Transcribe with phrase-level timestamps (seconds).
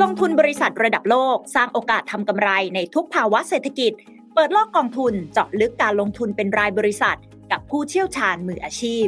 [0.00, 3.92] ลงทุนบริษัทระดับโลก สร้างโอกาสทำกำไรในทุกภาวะเศรษฐกิจ
[4.34, 7.16] เปิดโลกกองทุนเจาะลึกการลงทุนเป็นรายบริษัท
[7.52, 9.06] กับผู้เชี่ยวชาญมืออาชีพ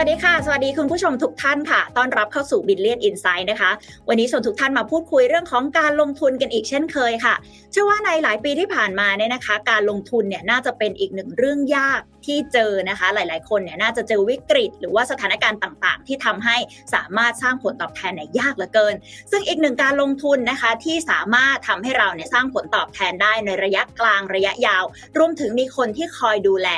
[0.00, 3.70] วัสดีค่ะ สวัสดีคุณผู้ชมทุกท่านค่ะ ต้อนรับเข้าสู่บิลเลียนอินไซด์นะคะ
[4.08, 7.34] วันนี้ชวนทุกท่านมาพูดคุยเรื่องของการลงทุนกันอีกเช่นเคยค่ะ
[7.72, 16.56] เชื่อว่าในหลายปีที่ผ่านมาเนี่ยนะคะ การลงทุนเนี่ยน่าจะเป็นอีกหนึ่งเรื่องยากที่เจอนะคะ หลาย ๆ คนเนี่ยน่าจะเจอวิกฤต หรือว่าสถานการณ์ต่างๆ ที่ทำให้
[16.94, 18.94] สามารถสร้างผลตอบแทนเนี่ยยากเหลือเกิน
[19.30, 24.84] ซึ่งอีกหนึ่งการลงทุนนะคะที่สามารถทำให้เราเนี่ยสร้างผลตอบแทนได้ในระยะกลางระยะยาว
[25.18, 26.70] รวมถึงมีคนที่คอยดูแล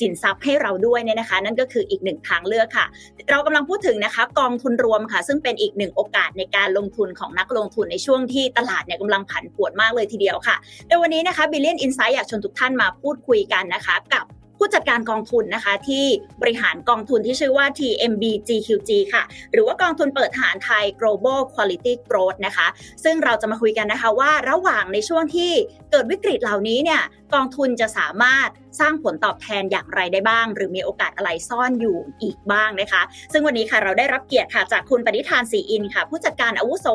[0.00, 2.86] สินทรัพย์ให้เราด้วยเนี่ยนะคะ นั่นก็คืออีกหนึ่งทางเลือกค่ะ
[3.30, 10.56] เรากำลังพูดถึงนะคะกองทุนรวมค่ะ ซึ่งเป็นอีกหนึ่งโอกาสในการลงทุนของนักลงทุนในช่วงที่ตลาดเนี่ยกำลังผันผวนมากเลยทีเดียวค่ะ
[10.88, 14.24] ในวันนี้นะคะบิลเลียนอินไซต์อยากชวนทุกท่านมาพูดคุยกันนะคะ กับ
[14.62, 16.04] ผู้จัดการกองทุนนะคะที่
[16.42, 22.66] บริหารกองทุนที่ชื่อว่า TMB GQG ค่ะ หรือว่ากองทุนเปิดฐานไทย Global Quality Growth นะคะ
[23.04, 25.52] ซึ่งเราจะมาคุยกันนะคะว่าระหว่างในช่วงที่
[25.90, 27.02] เกิดวิกฤตเหล่านี้เนี่ย
[27.34, 28.48] กองทุนจะสามารถ
[28.80, 36.86] สร้างผลตอบแทนอย่างไรได้บ้าง หรือมีโอกาสอะไรซ่อนอยู่อีกบ้างนะคะ ซึ่งวันนี้ค่ะเราได้รับเกียรติค่ะจากคุณปณิธานสีอินค่ะ ผู้จัดการอาวุโส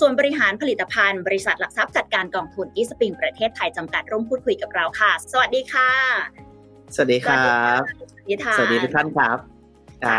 [0.00, 6.47] ส่วนบริหารผลิตภัณฑ์ บริษัทหลักทรัพย์จัดการกองทุนอีสปริงประเทศไทยจำกัดร่วมพูดคุยกับเราค่ะ สวัสดีค่ะ
[6.94, 7.80] สวัสดีครับ
[8.58, 9.38] สวัสดีทุกท่านครับ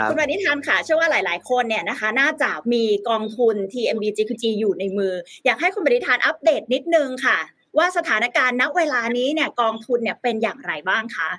[0.09, 5.13] คุณวานิทานค่ะเชื่อว่าหลาย ๆ คนเนี่ยนะคะ น่าจะมีกองทุน TMB GQG อยู่ในมือ
[5.45, 7.37] อยากให้คุณบริธานอัปเดตนิดนึงค่ะ
[7.77, 11.29] ว่าสถานการณ์ณเวลานี้เนี่ยกองทุนเนี่ยเป็นอย่างไรบ้างคะ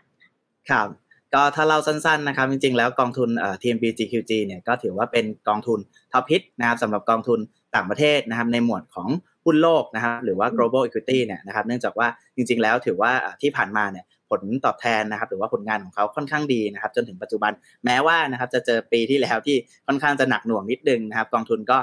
[0.70, 0.88] ครับ
[1.34, 5.78] ก็ถ้าเราสั้น ๆ นะครับ จริง ๆ แล้วกองทุนเอ่อ TMB GQG เนี่ยก็ถือว่าเป็นกองทุน
[6.12, 7.38] ท็อปฮิตนะครับสำหรับกองทุน
[7.74, 9.08] ต่างประเทศนะครับในหมวดของ
[9.44, 17.52] หุ้นโลกนะครับหรือว่า global equity เนี่ยนะครับเนื่องจากว่าจริง ๆ แล้วถือว่าที่ผ่านมาเนี่ย ผลตอบแทนนะครับ หรือว่าผลงานของเขาค่อนข้างดีนะครับ จนถึงปัจจุบัน
[17.84, 19.56] แม้ว่านะครับจะเจอปีที่แล้วที่
[19.86, 21.78] ค่อนข้างจะหนักหน่วงนิดนึงนะครับ กองทุนก็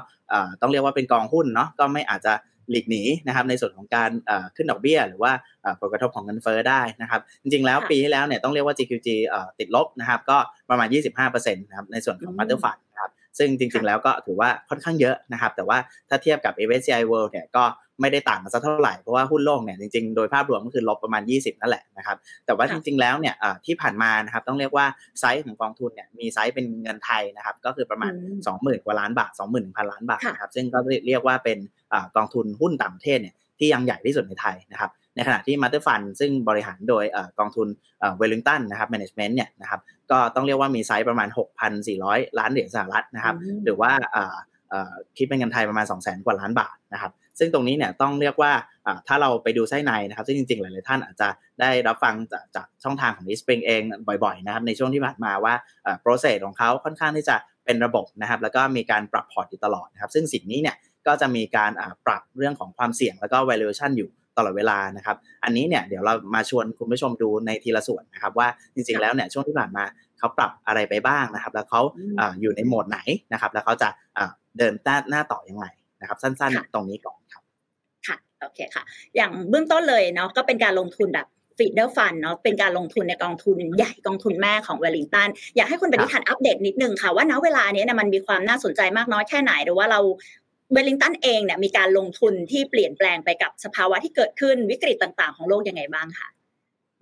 [0.62, 2.34] ต้องเรียกว่าเป็นกองหุ้นเนาะก็ไม่อาจจะ
[2.72, 4.12] หลีกหนีนะครับในส่วนของการ
[4.56, 5.32] ขึ้นดอกเบี้ย หรือว่า
[5.82, 9.08] ผลกระทบของเงินเฟ้อได้นะครับ จริงๆแล้วปีที่แล้วเนี่ยต้องเรียกว่า GQG
[9.60, 10.38] ติดลบนะครับ ก็
[10.70, 10.88] ประมาณ
[11.20, 15.78] 25%นะครับในส่วนของ m ต t ร์ฟันนะครับ ซึ่งจริงๆแล้วก็ถือว่าค่อนข้างเยอะนะครับ แต่ว่า
[16.10, 17.64] ถ้าเทียบกับ MSCI World เนี่ยก็
[18.02, 24.86] ไม่ได้ต่างกันสักเท่าไหร่ เพราะว่าหุ้นโลกเนี่ยจริงๆ โดยภาพรวมก็คือลบประมาณ 20 นั่นแหละนะครับ แต่ว่าจริงๆ แล้วเนี่ยที่ผ่านมานะครับต้องเรียกว่า
[25.20, 28.14] ไซส์ของกองทุนเนี่ยมีไซส์เป็นเงินไทยนะครับก็คือประมาณ
[28.50, 31.58] 20,000 กว่าล้านบาท 21,000 ล้านบาทนะครับซึ่งก็เรียกว่าเป็น
[32.16, 37.06] กองทุนหุ้นต่างประเทศเนี่ยที่ยังใหญ่ที่สุดในไทยนะครับ ในขณะที่ master fund ซึ่งบริหารโดย
[37.40, 37.68] กองทุน
[38.18, 39.80] เวลลิงตันนะครับ Management เนี่ยนะครับ
[40.12, 41.28] ก็ต้องเรียกว่ามีไซส์ประมาณ
[41.84, 43.92] 6,400 ล้านเหรียญสหรัฐนะครับหรือว่า
[45.18, 48.52] คิดเป็นเงินไทยประมาณ 2 0 0 0 0 0กว่าล้านบาทนะครับซึ่งตรงนี้เนี่ยต้องเรียกว่า
[49.08, 51.30] ถ้าเราไปดูไส้ในนะครับซึ่งจริงๆ หลายๆท่านอาจจะ
[51.62, 52.16] ได้รับฟัง
[52.56, 53.82] จากช่องทางของ e s p r i n g เอง
[54.24, 55.54] บ่อยๆนะครับในช่วงที่ผ่านมาว่า
[56.04, 57.36] process ของเขาค่อนข้างที่จะ
[57.66, 60.76] เป็นระบบนะครับแล้วก็มีการปรับพอร์ตอยู่ตลอดนะครับซึ่งสิ่งนี้เนี่ย
[61.08, 61.72] ก็จะมีการ
[62.06, 69.84] ปรับเรื่องของความเสี่ยงแล้วก็ valuation อยู่ ตลอดเวลานะครับ อันนี้เนี่ยเดี๋ยวเรามาชวนคุณผู้ชมดูในทีละส่วนนะครับ ว่าจริงๆแล้วเนี่ยช่วงที่ผ่านมา
[70.20, 71.82] เขาปรับอะไรไปบ้างนะครับ แล้วเขา
[72.42, 73.00] อยู่ในโหมดไหน
[73.34, 73.90] นะครับ แล้วเขาจะ
[74.58, 74.74] เดิน
[75.10, 75.66] หน้าต่อยังไง
[76.02, 77.44] นะครับ สั้นๆ ตรงนี้ก่อนครับ
[78.08, 78.84] ค่ะโอเคค่ะ
[79.16, 81.28] อย่างเบื้องต้นเลยเนาะก็เป็นการลงทุนแบบ
[81.58, 90.00] feeder fund เนาะเป็นการลงทุนในกองทุนใหญ่กองทุนแม่ของเวลลิงตันอยากให้คุณปฏิทันอัปเดตนิดนึงค่ะ ว่าณเวลานี้นะมันมีความน่าสนใจมากน้อยแค่ไหนหรือว่าเรา
[90.74, 96.28] เวลลิงตันเองเนี่ยมีการลงทุนที่เปลี่ยนแปลงไปกับสภาวะที่เกิดขึ้นวิกฤตต่าง ๆ ของโลกยังไงบ้างคะ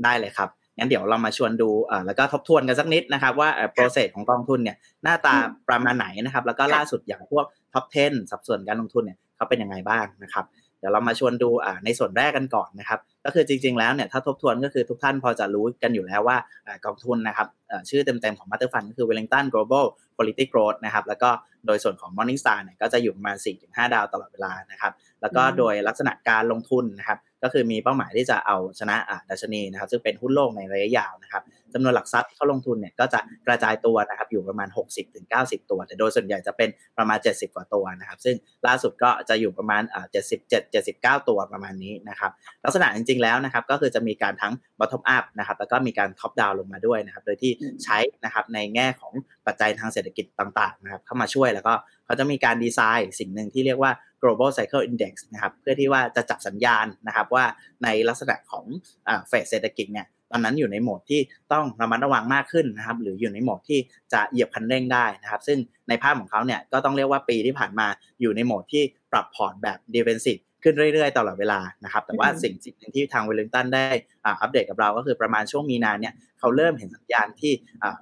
[0.03, 5.36] ได้เลยครับงั้นเดี๋ยวเรามาชวนดูอ่าแล้วก็ทบทวนกันสักนิดนะครับว่าโปรเซสของกองทุนเนี่ยหน้าตา
[5.70, 10.46] ประมาณไหนนะครับ แล้วก็ล่าสุดอย่างพวกท็อป 10 สัดส่วนการลงทุนเนี่ยเขาเป็นยังไงบ้างนะครับ
[10.80, 16.38] เดี๋ยวเรามาชวนดูอ่าในส่วนแรกกันก่อนนะครับ ก็คือจริง ๆแล้วเนี่ยถ้าทบทวนก็คือทุกท่านพอจะรู้กันอยู่แล้วว่า
[16.86, 17.47] กองทุนนะครับ
[17.90, 21.30] ชื่อเต็มๆของ Matter Fund ก็คือ Wellington Global Quality Growth นะครับแล้วก็
[21.66, 28.96] โดยส่วนของ Morningstar เนี่ยก็จะอยู่ประมาณ4-5 ดาวตลอดเวลานะครับแล้วก็โดยลักษณะการลงทุนนะครับก็คือมีเป้าหมายที่จะเอาชนะ
[29.30, 31.44] ดัชนีนะครับซึ่งเป็นหุ้นโลกในระยะยาวนะครับ
[31.74, 34.68] จำนวนหลักทรัพย์ที่เขาลงทุนเนี่ยก็จะกระจายตัวนะครับอยู่ประมาณ
[35.19, 38.36] 60-90 ตัว แต่โดยส่วนใหญ่จะเป็นประมาณ 70 กว่าตัวนะครับซึ่ง
[38.68, 39.83] ล่าสุดก็จะอยู่ประมาณ
[40.30, 42.31] 77 79 ตัวประมาณนี้นะครับ
[42.66, 47.51] ลักษณะจริงๆ แล้วนะครับก็คือจะมีการทั้ง bottom up นะครับแล้วก็มีการ top down ลงมาด้วยนะครับโดยที่
[47.83, 49.13] ใช้นะครับในแง่ของ
[49.45, 51.73] ปัจจัยทางเศรษฐกิจต่างๆนะครับเข้ามาช่วยแล้วก็
[52.06, 53.91] เขาจะมีการดีไซน์สิ่งหนึ่งที่เรียกว่า
[54.21, 57.45] global cycle index นะครับเพื่อที่ว่าจะจับสัญญาณนะครับว่า
[57.83, 58.65] ในลักษณะของ
[59.27, 61.21] เฟสเศรษฐกิจเนี่ยตอนนั้นอยู่ในโหมดที่
[61.53, 63.79] ต้องระมัดระวังมากขึ้นนะครับหรืออยู่ในโหมดที่
[64.13, 65.57] จะเหยียบคันเร่งได้นะครับซึ่ง
[65.89, 67.88] ในภาพของเขาเนี่ยก็ต้องเรียกว่าปีที่ผ่านมา
[68.21, 73.85] อยู่ในโหมดที่ปรับพอร์ตแบบ defensive ขึ้นเรื่อยๆตลอดเวลานะครับ แต่ว่าสิ่งสิ่งหนึ่งที่ทางเวลลิงตันได้
[74.41, 77.51] อัปเดตกับเราก็คือประมาณช่วงมีนาเนี่ยเขาเริ่มเห็นสัญญาณที่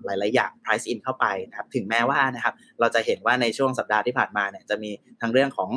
[0.06, 5.70] หลายๆอย่าง price in เข้าไปนะครับ ถึงแม้ว่านะครับเราจะเห็นว่าในช่วงสัปดาห์ที่ผ่านมาเนี่ยจะมีทั้งเรื่องของ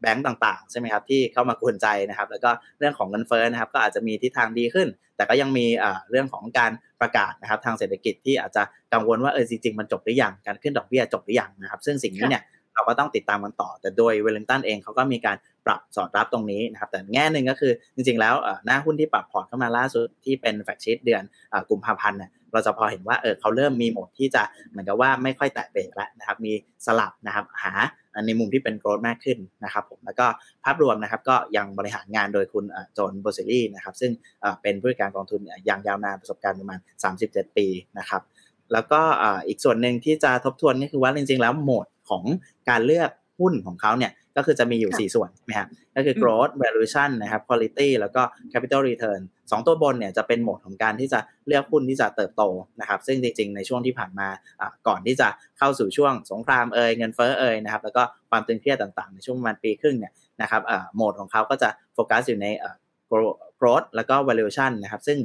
[0.00, 5.66] แบงก์ต่างๆ ใช่ไหมครับที่เข้ามากวนใจนะครับ แล้วก็เรื่องของเงินเฟ้อนะครับ ก็อาจจะมีทิศทางดีขึ้น แต่ก็ยังมี
[6.10, 8.62] เรื่องของการประกาศนะครับ ทางเศรษฐกิจที่อาจจะ
[8.92, 12.42] กังวลว่าเออจริงๆมันจบหรือยังการขึ้นดอกเบี้ยจบหรือยังนะครับ ซึ่งสิ่งนี้เนี่ย
[12.76, 15.36] เราก็ต้องติดตามกันต่อ แต่โดยเวลลิงตันเองเขาก็มีการ
[15.66, 18.34] ปรับสอดรับตรงนี้นะครับ แต่แง่หนึ่งก็คือจริงๆ แล้ว
[18.66, 21.22] หน้าหุ้นที่ปรับพอร์ตเข้ามาล่าสุดที่เป็นแฟกชิตเดือน
[21.70, 26.52] กุมภาพันธ์เนี่ยเราจะพอเห็นว่าเออเขาเริ่มมีโหมดที่จะเหมือนกับว่าไม่ค่อยแตะเบรกแล้วนะครับ มี
[26.86, 27.72] สลับนะครับหา
[28.26, 30.26] ในมุมที่เป็นโกรดมากขึ้นนะครับผมแล้วก็
[30.64, 32.64] ภาพรวมนะครับก็ยังบริหารงานโดยคุณ
[32.94, 34.10] โจนโบเซลี่นะครับซึ่ง
[34.62, 36.78] เป็นผู้จัดการกองทุนอย่างยาวนานประสบการณ์ประมาณ
[37.18, 37.66] 37 ปี
[37.98, 38.22] นะครับ
[38.72, 39.00] แล้วก็
[39.48, 42.24] อีกส่วนหนึ่งที่จะทบทวนก็คือว่าจริงๆ แล้วโหมดของ
[42.70, 43.10] การเลือก
[43.40, 48.22] หุ้นของเขาเนี่ยก็คือจะมีอยู่ 4 ส่วนใช่ไหมครับก็คือ growth valuation นะครับ quality แล้วก็
[48.52, 52.42] capital return 2 ตัวบนเนี่ยจะเป็นโหมดของการที่จะเลือกหุ้นที่จะเติบโต
[52.80, 54.28] นะครับ ซึ่งจริงๆ ในช่วงที่ผ่านมา
[54.88, 55.28] ก่อนที่จะ
[55.58, 60.12] เข้าสู่ช่วงสงครามเอ่ยเงินเฟ้อเอ่ยนะครับแล้วก็ความตึงเครียดต่างๆ ในช่วงประมาณปีครึ่งเนี่ย
[60.42, 60.62] นะครับ
[60.94, 62.46] โหมดของเขาก็จะโฟกัสอยู่ใน
[63.60, 65.18] growth แล้วก็ valuation นะครับซึ่ง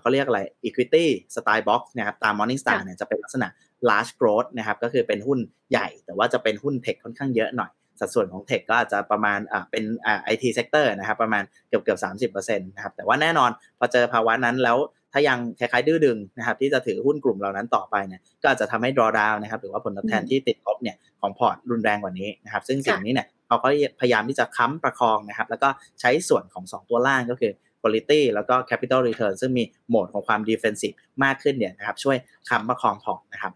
[0.00, 3.48] เขาเรียกอะไร equity style box นะครับตาม Morningstar เนี่ยจะเป็นลักษณะ
[3.88, 5.38] large growth นะครับก็คือเป็นหุ้น
[5.70, 14.78] ใหญ่ แต่ว่าจะเป็นหุ้นเทคค่อนข้างเยอะหน่อย สัดส่วนของ tech ก็อาจจะประมาณอ่าเป็นอ่า IT sector นะครับประมาณเกือบเกือบสามสิบเปอร์เซ็นต์นะครับแต่ว่าแน่นอนพอเจอภาวะนั้นแล้ว
[15.12, 23.68] ถ้ายังคล้ายๆดื้อดึงนะครับที่จะถือหุ้นกลุ่มเหล่านั้นต่อไปเนี่ยก็อาจจะทำให้ drawdown นะครับหรือว่าผลตอบแทนที่ติดลบเนี่ยของพอร์ตรุนแรงกว่านี้นะครับซึ่งสิ่งนี้เนี่ยเขาก็
[24.00, 25.68] พยายามที่จะค้ำประคองนะครับแล้วก็
[26.00, 32.16] ใช้ส่วนของ 2 ตัวล่างก็คือ quality แล้วก็ capital return ซึ่งมีโหมดของความ defensive มากขึ้นเนี่ยนะครับช่วย
[32.48, 33.52] ค้ำประคองพอร์ตนะครับ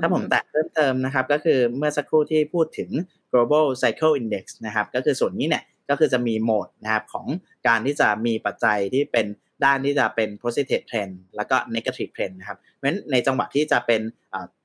[0.00, 2.90] ถ้าผมแตะเพิ่มเติมนะครับก็คือเมื่อสักครู่ที่พูดถึง
[3.32, 7.26] global cycle index นะครับก็คือส่วนนี้เนี่ยก็คือจะมีโหมดนะครับของ
[7.68, 9.26] การที่จะมีปัจจัยที่เป็น
[9.64, 14.00] ด้านที่จะเป็น positive trend แล้วก็ negative trend นะครับเพราะฉะนั้นในจังหวะที่จะเป็น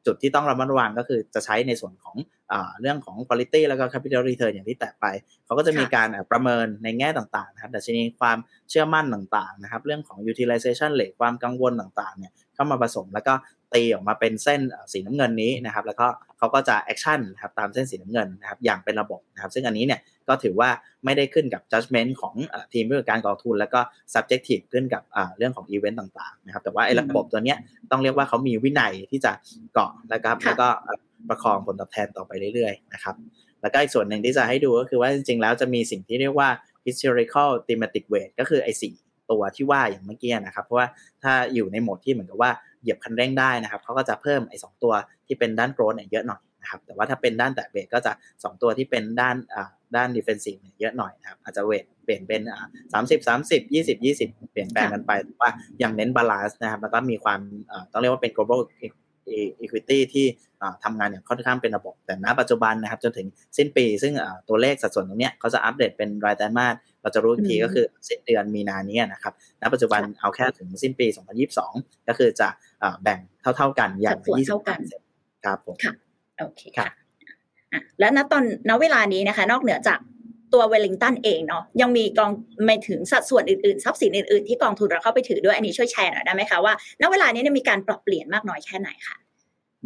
[0.06, 2.16] จุดที่ต้องระมัดระวังก็คือจะใช้ในส่วนของ
[2.82, 5.06] เรื่องของ quality แล้วก็ capital return อย่างที่แตะไป
[5.46, 8.38] เขาก็จะมีการประเมินในแง่ต่างๆนะครับแต่ชนิดความ
[8.70, 13.34] เชื่อมั่นต่างๆนะครับ เรื่องของ utilization rate ความกังวลต่างๆเนี่ยเข้ามาผสมแล้วก็
[13.76, 14.62] ตีออกมาเป็นเส้น
[14.94, 16.08] สีน้ำเงินนี้นะครับแล้วก็
[16.38, 20.70] เขาก็จะ action นะครับตามเส้นสีน้ำเงินนะครับอย่างเป็นระบบนะครับซึ่งอันนี้เนี่ยก็ถือว่า
[21.06, 22.36] ไม่ได้ขึ้นกับ judgment ของ
[22.74, 23.80] ทีมผู้จัดการกองทุน แล้วก็
[24.14, 25.04] subjective ขึ้นกับ
[25.38, 27.58] เรื่องของอีเวนต์ต่างๆนะครับแต่ว่าไอ้ระบบตัวเนี้ย
[27.92, 29.32] ต้องเรียกว่าเขามีวินัยที่จะ
[29.74, 30.68] เกาะนะครับแล้วก็
[31.30, 33.16] ประคองผลตอบแทนต่อไปเรื่อยๆนะครับ
[33.62, 36.50] แล้วก็อีกส่วนหนึ่งที่จะให้ดูก็คือว่าจริงๆแล้วจะมีสิ่งที่เรียกว่า
[36.86, 38.94] historical thematic weight ก็คือไอ้สี่
[39.32, 40.88] ตัวที่ว่าอย่างเมื่อกี้นะครับ เพราะว่า
[41.24, 42.52] ถ้าอยู่ในโหมดที่เหมือนกับว่า
[42.86, 44.94] เหยียบคันเร่งได้นะครับเขาก็จะเพิ่มไอ้สองตัว
[45.28, 49.36] ที่เป็นด้าน growth เนี่ยเยอะหน่อยนะครับแต่ว่าถ้าเป็นด้านแตะเบรกก็จะ 2 ตัวที่เป็นด้าน
[49.96, 52.42] ด้าน defensive เนี่ยเยอะหน่อยนะครับอาจจะ weight เปลี่ยนเป็น
[52.94, 55.52] สามสิบสามสิบยี่สิบยี่สิบเปลี่ยนแปลงกันไปแต่ว่า
[55.82, 57.40] ยังเน้น balance นะครับแล้วก็มีความ
[57.92, 58.62] ต้องเรียกว่าเป็น global
[59.62, 60.26] equity ที่
[60.84, 63.28] ทำงานอย่างค่อนข้างเป็นระบบ แต่ณปัจจุบันนะครับจนถึง
[63.58, 64.14] สิ้นปี ซึ่ง
[64.50, 71.08] ตัวเลขสัดส่วนตรงนี้เขาจะอัปเดตเป็นรายไตรมาสเราจะรู้อีกทีก็คือสิ้นเดือนมีนานี้นะครับณปัจจุบันเอาแค่ถึงสิ้นปี
[71.58, 72.48] 2022 ก็คือจะ
[73.04, 75.02] แบ่งเท่า ๆกันอย่างยี่สิบ
[75.46, 75.94] ครับผมค่ะ
[76.40, 76.88] โอเคค่ะ
[78.00, 80.00] และณตอนณเวลานี้นะคะ นอกเหนือจาก
[80.54, 82.32] ตัวเวลลิงตันเองเนาะยังมีกอง
[82.66, 89.16] ไม่ถึงสัดส่วนอื่นๆทรัพย์สินอื่นๆที่กองทุนเราเข้าไปถือด้วยอันนี้ช่วยแชร์หน่อยได้ไหมคะว่าณเวลานี้มีการปรับเปลี่ยนมากน้อยแค่ไหนคะ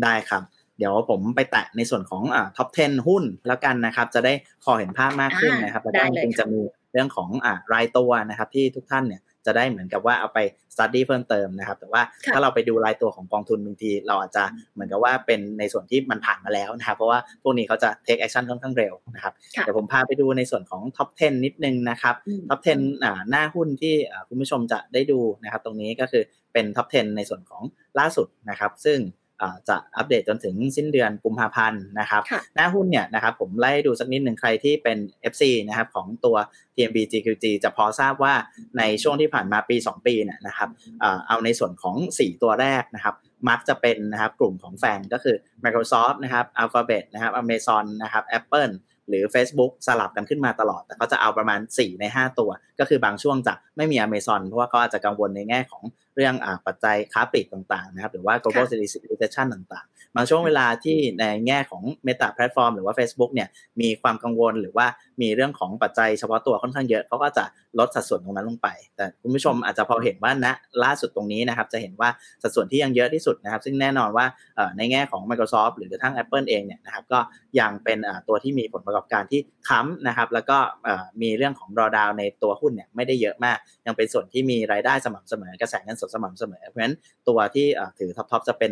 [0.03, 0.43] ได้ครับ
[0.77, 4.33] เดี๋ยวผมไปแตะในส่วนของอ่า top 10 หุ้นแล้วกันนะครับ จะได้
[4.63, 10.39] พอเห็นภาพมากขึ้นนะครับแล้วก็จริงจะมีเรื่องของอ่ารายตัวนะครับที่ทุกท่านเนี่ย จะได้เหมือนกับว่าเอาไป
[10.73, 12.01] study เพิ่มเติมนะครับ แต่ว่า
[12.33, 22.15] ถ้าเราไปดูรายตัวของกองทุนบางที เราอาจจะเหมือนกับว่าเป็นในส่วนที่มันผ่านมาแล้วนะครับ เพราะว่าพวกนี้เขาจะ take action ค่อนข้างเร็วนะครับเดี๋ยวผมพาไปดูในส่วนของ top 10 นิดนึงนะครับ
[22.49, 23.93] top 10อ่าหน้าหุ้นที่
[24.27, 27.63] คุณผู้ชมจะได้ดูนะครับ ตรงนี้ก็คือเป็นท็อป 10 ในส่วนของ
[27.99, 28.97] ล่าสุดนะครับ ซึ่ง
[29.69, 32.21] จะอัปเดตจนถึงสิ้นเดือนกุมภาพันธ์นะครับ
[32.55, 34.97] หน้าหุ้นเนี่ยนะครับผมไล่ดูสักนิดหนึ่งใครที่เป็น
[35.31, 36.35] FC นะครับของตัว
[36.75, 38.33] TMB GQG จะพอทราบว่า
[38.77, 40.69] ในช่วงที่ผ่านมาปี 2 ปีเนี่ยนะครับ
[41.27, 43.15] เอาในส่วนของ 4 ตัวแรกนะครับ
[43.49, 48.73] มักจะเป็นนะครับกลุ่มของแฟนก็คือ Microsoft นะครับ Alphabet นะครับ Amazon นะครับ Apple
[49.09, 55.83] หรือ Facebook สลับกันขึ้นมาตลอด แต่เขาจะเอาประมาณ 4 ใน 5 ตัว ก็คือบางช่วงจะไม่มี Amazon เพราะว่าเขาอาจจะกังวลในแง่ของ
[56.15, 58.65] เรื่องอปัจจัยค้าปลีกต่างๆนะครับหรือว่า global
[59.11, 63.49] recession ต่างๆบางช่วงเวลาที่ในแง่ของ Meta Platform หรือว่า Facebook เนี่ย
[63.81, 64.87] มีความกังวลหรือว่า
[65.21, 67.45] มีเรื่องของปัจจัยเฉพาะตัวค่อนข้างเยอะเขาก็จะ
[67.79, 70.47] ลดสัดส่วนตรงนั้นลงไป แต่คุณผู้ชมอาจจะพอเห็นว่าณ
[70.83, 72.09] ล่าสุดตรงนี้นะครับจะเห็นว่า
[72.41, 74.25] สัดส่วนที่ยังเยอะที่สุดนะครับ ซึ่งแน่นอนว่า
[74.77, 77.19] ในแง่ของ Microsoft หรือกระทั่ง Apple เองเนี่ยนะครับก็
[77.59, 77.97] ยังเป็น
[78.27, 80.57] ตัวที่มีผลประกอบการที่ค้ำนะครับแล้วก็
[81.21, 86.95] มีเรื่องของ drawdown ในตัวหุ้นเนี่ยไม่ได้เยอะมาก ยังเป็นส่วนที่มีรายได้สม่ำเสมอกระแสเงินสดสม่ำเสมอ เพราะฉะนั้น
[87.27, 87.67] ตัวที่
[87.99, 88.71] ถือ top ๆจะเป็น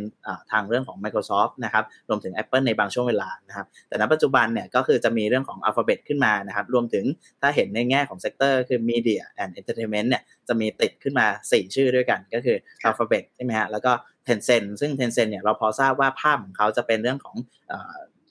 [0.52, 7.06] ทางเรื่องของ Microsoft นะครับ รวมถึง Apple ในบางช่วงเวลานะครับ แต่ณปัจจุบันเนี่ยก็คือจะมีเรื่องของ Alphabet ขึ้นมานะครับ รวมถึง
[7.42, 12.58] ถ้าเห็นในแง่ของ sector คือ Media and Entertainment เนี่ยจะมีติดขึ้นมา 4 ชื่อด้วยกันก็คือ
[12.88, 13.92] Alphabet ใช่ไหมฮะแล้วก็
[14.28, 17.36] Tencent ซึ่ง Tencent เนี่ยเราพอทราบว่าภาพของเขาจะเป็นเรื่องของ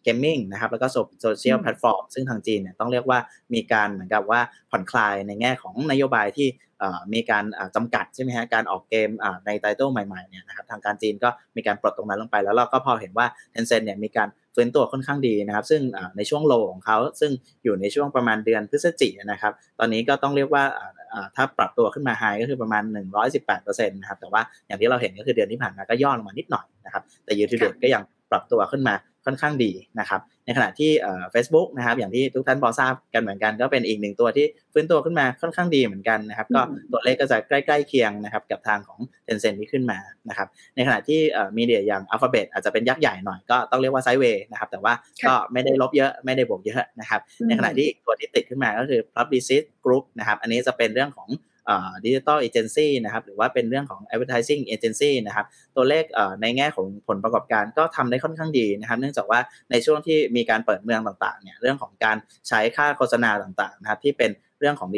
[0.02, 0.86] gaming นะครับแล้วก็
[1.22, 3.18] social platform ซึ่งทางจีนเนี่ยต้องเรียกว่า
[3.54, 6.48] มีการเหมือนกับว่าผ่อนคลายในแง่ของนโยบายที่
[7.12, 7.44] มีการ
[7.76, 9.10] จำกัดใช่ไหมฮะการออกเกม
[9.46, 15.80] ใน title ใหม่ๆเนี่ยนะครับทางการจีนก็มีการปลดตรงนั้นลงไป แล้วเราก็พอเห็นว่า Tencent เนี่ยมีการฟื้นตัวค่อนข้างดีนะครับ ซึ่ง
[16.16, 17.30] ในช่วง low ของเขาซึ่ง
[17.64, 20.64] อยู่ในช่วงประมาณเดือนพฤศจิกายนนะครับ ตอนนี้ก็ต้องเรียกว่า
[21.36, 22.82] ถ้าปรับตัวขึ้นมา high ก็คือประมาณ
[23.36, 28.94] 118%นะครับแต่ว่าอย่างที่เราเห็นก็คือเดือนที่ผ่านมาก็ย่อลงมานิดหน่อยนะครับแต่ยูทูบก็ยังปรับตัวขึ้นมา
[29.26, 30.90] ค่อนข้างดีนะครับ ในขณะที่
[31.32, 41.20] เฟซบุ๊กนะครับ อย่างที่ทุกท่านพอทราบกันเหมือนกัน ก็เป็นอีกหนึ่งตัวที่ฟื้นตัวขึ้นมาค่อนข้างดีเหมือนกันนะครับ ก็ตัวเลขก็จะใกล้ๆเคียงนะครับกับทางของ t e n c e n t ที่ขึ้นมานะครับ ในขณะที่
[41.56, 44.92] มีเดียอย่าง Alphabet อาจจะเป็นยักษ์ใหญ่หน่อยก็ต้องเรียกว่าไซด์เวย์นะครับ แต่ว่า
[45.28, 51.28] ก็ไม่ได้ลบเยอะไม่ได้บวกเยอะนะครับ ในขณะที่อีกตัวที่ติดขึ้นมาก็คือ Publicis Group นะครับ อันนี้จะเป็นเรื่องของ
[52.04, 55.46] ดิจิทัลเอเจนซี่นะครับหรือว่าเป็นเรื่องของ advertising agency นะครับ
[55.76, 56.04] ตัวเลข
[56.42, 62.16] ในแง่ของผลประกอบการก็ทำได้ค่อนข้างดีนะครับเนื่องจากว่าในช่วงที่มีการเปิดเมืองต่างๆเนี่ยเรื่องของการ
[62.48, 64.30] ใช้ค่าโฆษณาต่างๆนะครับที่เป็น
[64.60, 64.88] เรื่องของ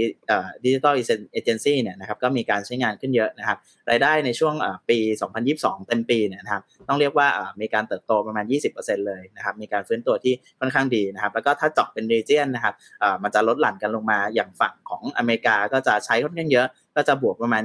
[0.65, 0.95] digital
[1.33, 3.59] agency เนี่ยนะครับก็มีการใช้งานขึ้นเยอะนะครับ
[3.91, 4.55] รายได้ในช่วง
[4.91, 4.99] ปี
[5.43, 7.29] 2022 เต็มปีเนี่ยนะครับต้องเรียกว่า
[7.61, 8.45] มีการเติบโตประมาณ
[8.77, 12.75] 20%เลยนะครับมีการฟื้นตัวที่ค่อนข้างดีนะครับแล้วก็ถ้าเจาะเป็น region นะครับ
[13.23, 17.63] มันจะลดหลั่นกันลงมาอย่างฝั่งของอเมริกาก็จะใช้ค่อนข้างเยอะก็จะบวกประมาณ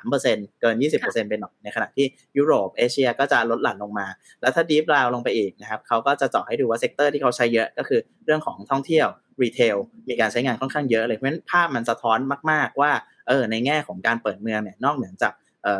[0.00, 4.06] 23%เกิน 20%เป็นหน่อยในขณะที่ยุโรปเอเชียก็จะลดหลั่นลงมา
[4.40, 9.08] แล้วถ้า deep down ลงไปอีกนะครับเขาก็จะเจาะให้ดูว่า sector ที่เขาใช้เยอะก็คือเรื่องของท่องเที่ยว
[9.42, 9.76] retail
[10.08, 12.18] มีการใช้งานค่อนข้างเยอะเลยเพราะฉะนั้นภาพมันสะท้อน
[12.50, 12.92] มาก ๆ ว่า
[13.28, 15.34] เออในแง่ของการเปิดเมืองเนี่ยนอกเหนือจาก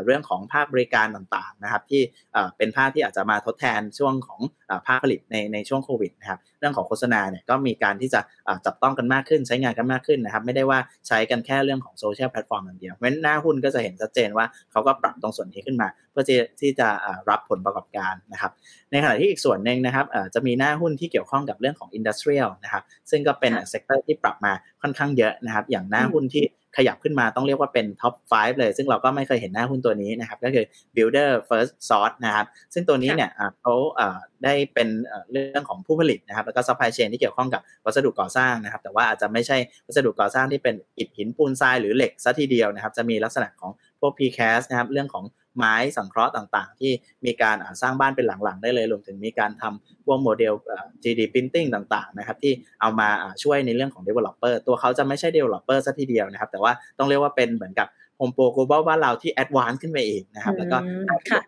[0.05, 2.03] เรื่องของภาคบริการต่างๆนะครับที่
[2.57, 4.41] เป็นภาคที่อาจจะมาทดแทนช่วงของ
[4.87, 8.21] ภาคผลิตในในช่วงโควิดนะครับเรื่องของโฆษณาเนี่ยก็มีการที่จะ
[8.67, 16.26] จับต้องกันมากขึ้น ใช้งานกันมากขึ้นนะครับไม่ได้ว่าใช้กันแค่เรื่องของ social platform อย่างเดียวเพราะฉะนั้นหน้าหุ้นก็จะเห็นชัดเจนว่าเขาก็ปรับตรงส่วนนี้ขึ้นมา เพื่อ
[16.61, 16.88] ที่จะ
[17.30, 18.52] รับผลประกอบการนะครับ
[18.90, 26.44] ในขณะที่อีกส่วนหนึ่งนะครับจะมีหน้าหุ้นที่เกี่ยวข้องกับเรื่องของ industrial นะครับ ซึ่งก็เป็น sector ที่ปรับมาค่อนข้างเยอะนะครับ อย่างหน้าหุ้นที่
[26.76, 30.64] ขยับขึ้นมาต้องเรียกว่าเป็น top 5 เลย ซึ่งเราก็ไม่เคยเห็นหน้าหุ้นตัวนี้นะครับ ก็คือ
[30.97, 33.30] Builders FirstSource นะครับ ซึ่งตัวนี้เนี่ย
[33.61, 33.75] เขา
[34.44, 34.88] ได้เป็น
[35.32, 39.56] เรื่องของผู้ผลิตนะครับ แล้วก็ supply chain ที่เกี่ยวข้องกับวัสดุก่อสร้างนะครับ แต่ว่าอาจจะไม่ใช่
[39.87, 43.70] วัสดุก่อสร้างที่เป็นอิฐหินปูนทรายหรือเหล็กซะทีเดียวนะครับ จะมีลักษณะของ
[44.00, 45.25] พวก precast นะครับ เรื่องของ
[45.57, 46.93] ไม้สังเคราะห์ต่างๆ ที่
[47.25, 50.55] มีการสร้างบ้านเป็นหลังๆ ได้เลยรวมถึงมีการทำพวกโมเดล
[51.03, 53.09] 3D printing ต่างๆนะครับที่เอามา
[53.43, 60.77] ช่วยในเรื่องของ developer ตัวเขาจะไม่ใช่ developer ซะทีเดียวนะครับ แต่ว่าต้องเรียกว่าเป็นเหมือนกับ HomePro Global บ้านเราที่ advance ขึ้นไปอีกนะครับ แล้วก็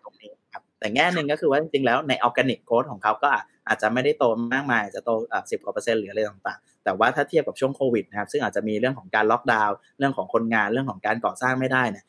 [0.03, 3.29] ตรงนี้ครับแต่แง่หนึ่งก็คือว่าจริงๆแล้วใน organic growth ของเขาก็
[3.67, 4.23] อาจจะไม่ได้โต
[4.53, 5.09] มากมายจะโต
[5.51, 12.05] สิบกว่าเปอร์เซ็นต์หรืออะไรต่างๆ แต่ว่าถ้าเทียบกับช่วงโควิดนะครับซึ่งอาจจะมีเรื่องของการล็อกดาวน์เรื่องของคนงานเรื่องของการก่อสร้างไม่ได้เนี่ย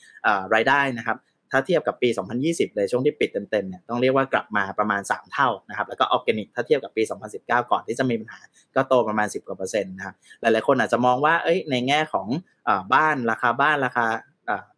[0.54, 1.16] รายได้นะครับ
[1.50, 2.09] ถ้าเทียบกับปี
[2.42, 7.02] 2020 เลยช่วงที่ปิดเต็มๆเนี่ยต้องเรียกว่ากลับมาประมาณ 3 เท่านะครับแล้วก็ออร์แกนิกถ้าเทียบกับปี
[7.33, 8.40] 2019 ก่อนที่จะมีปัญหา
[8.76, 12.26] ก็โตประมาณ 10กว่าเปอร์เซ็นต์นะครับหลายๆคนอาจจะมองว่าเอ้ยในแง่ของ
[12.95, 14.07] บ้านราคาบ้านราคา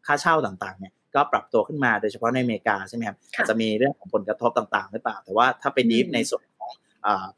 [0.07, 6.43] ค่าเช่าต่างๆเนี่ยก็ปรับตัวขึ้นมาโดยเฉพาะในอเมริกาใช่ไหมครับอาจจะมีเรื่องของผลกระทบต่างๆหรือเปล่า แต่ว่าถ้าไป deep ในส่วน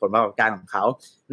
[0.00, 0.84] ผลประกอบการของเขา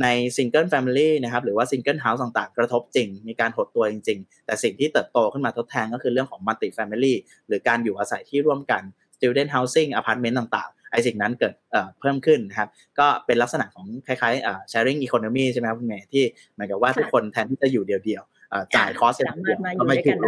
[0.01, 0.07] ใน
[0.37, 8.81] single family นะครับหรือว่า single house ต่างๆ กระทบจริง มีการหดตัวจริง ๆ แต่สิ่งที่เติบโตขึ้นมาทดแทนก็คือเรื่องของ multi family หรือการอยู่อาศัยที่ร่วมกัน
[9.15, 11.53] student housing apartment ต่างๆ ไอ้สิ่งนั้นเกิด
[11.99, 12.69] เพิ่มขึ้นนะครับ
[12.99, 16.23] ก็เป็นลักษณะของคล้ายๆ sharing economy ใช่ไหมครับคุณเมย์ที่
[16.53, 20.19] เหมือนกับว่าทุกคนแทนที่จะอยู่เดียวๆจ่าย cost เดียวก็ไม่ถูก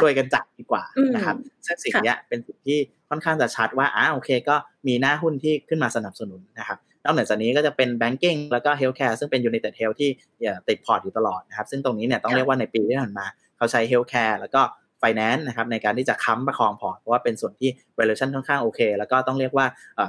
[0.00, 0.82] ช่วยกันจ่ายดีกว่า
[1.14, 2.78] นะครับซึ่งสิ่งนี้เป็นสิ่งที่
[3.10, 4.56] ค่อนข้างจะชัดว่าอ่าโอเค ก็
[4.86, 10.10] มีหน้าหุ้นที่ขึ้นมาสนับสนุนนะครับ นอกจากนี้ก็จะเป็น banking แล้วก็ healthcare ซึ่งเป็น United Health ที่
[10.68, 14.62] ติดพอร์ตอยู่ตลอดนะครับ ซึ่งตรงนี้เนี่ยต้องเรียกว่าในปีที่ผ่านมา เขาใช้ healthcare แล้วก็
[15.02, 19.66] finance นะครับในการที่จะค้ำประคองพอร์ตเพราะว่าเป็นส่วนที่ valuation ค่อนข้างโอเค แล้วก็ต้องเรียกว่า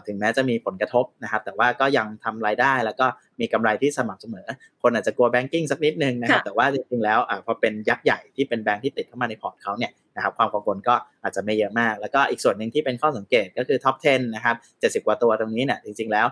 [0.07, 3.05] ถึงแม้จะมีผลกระทบนะครับ แต่ว่าก็ยังทำรายได้แล้วก็
[3.39, 4.47] มีกำไรที่สม่ำเสมอ
[4.81, 16.27] คนอาจจะกลัว banking สักนิดนึงนะครับ แต่ว่าจริงๆแล้วอพอเป็นยักษ์ใหญ่ที่เป็นแบงค์ที่ติดเข้ามาในพอร์ตเขาเนี่ย นะครับความกังวลก็อาจจะไม่เยอะมาก แล้วก็อีกส่วนหนึ่งที่เป็นข้อสังเกตก็คือ top 10 นะครับ 70 กว่าตัวตรงนี้เนี่ยจริงๆแล้ว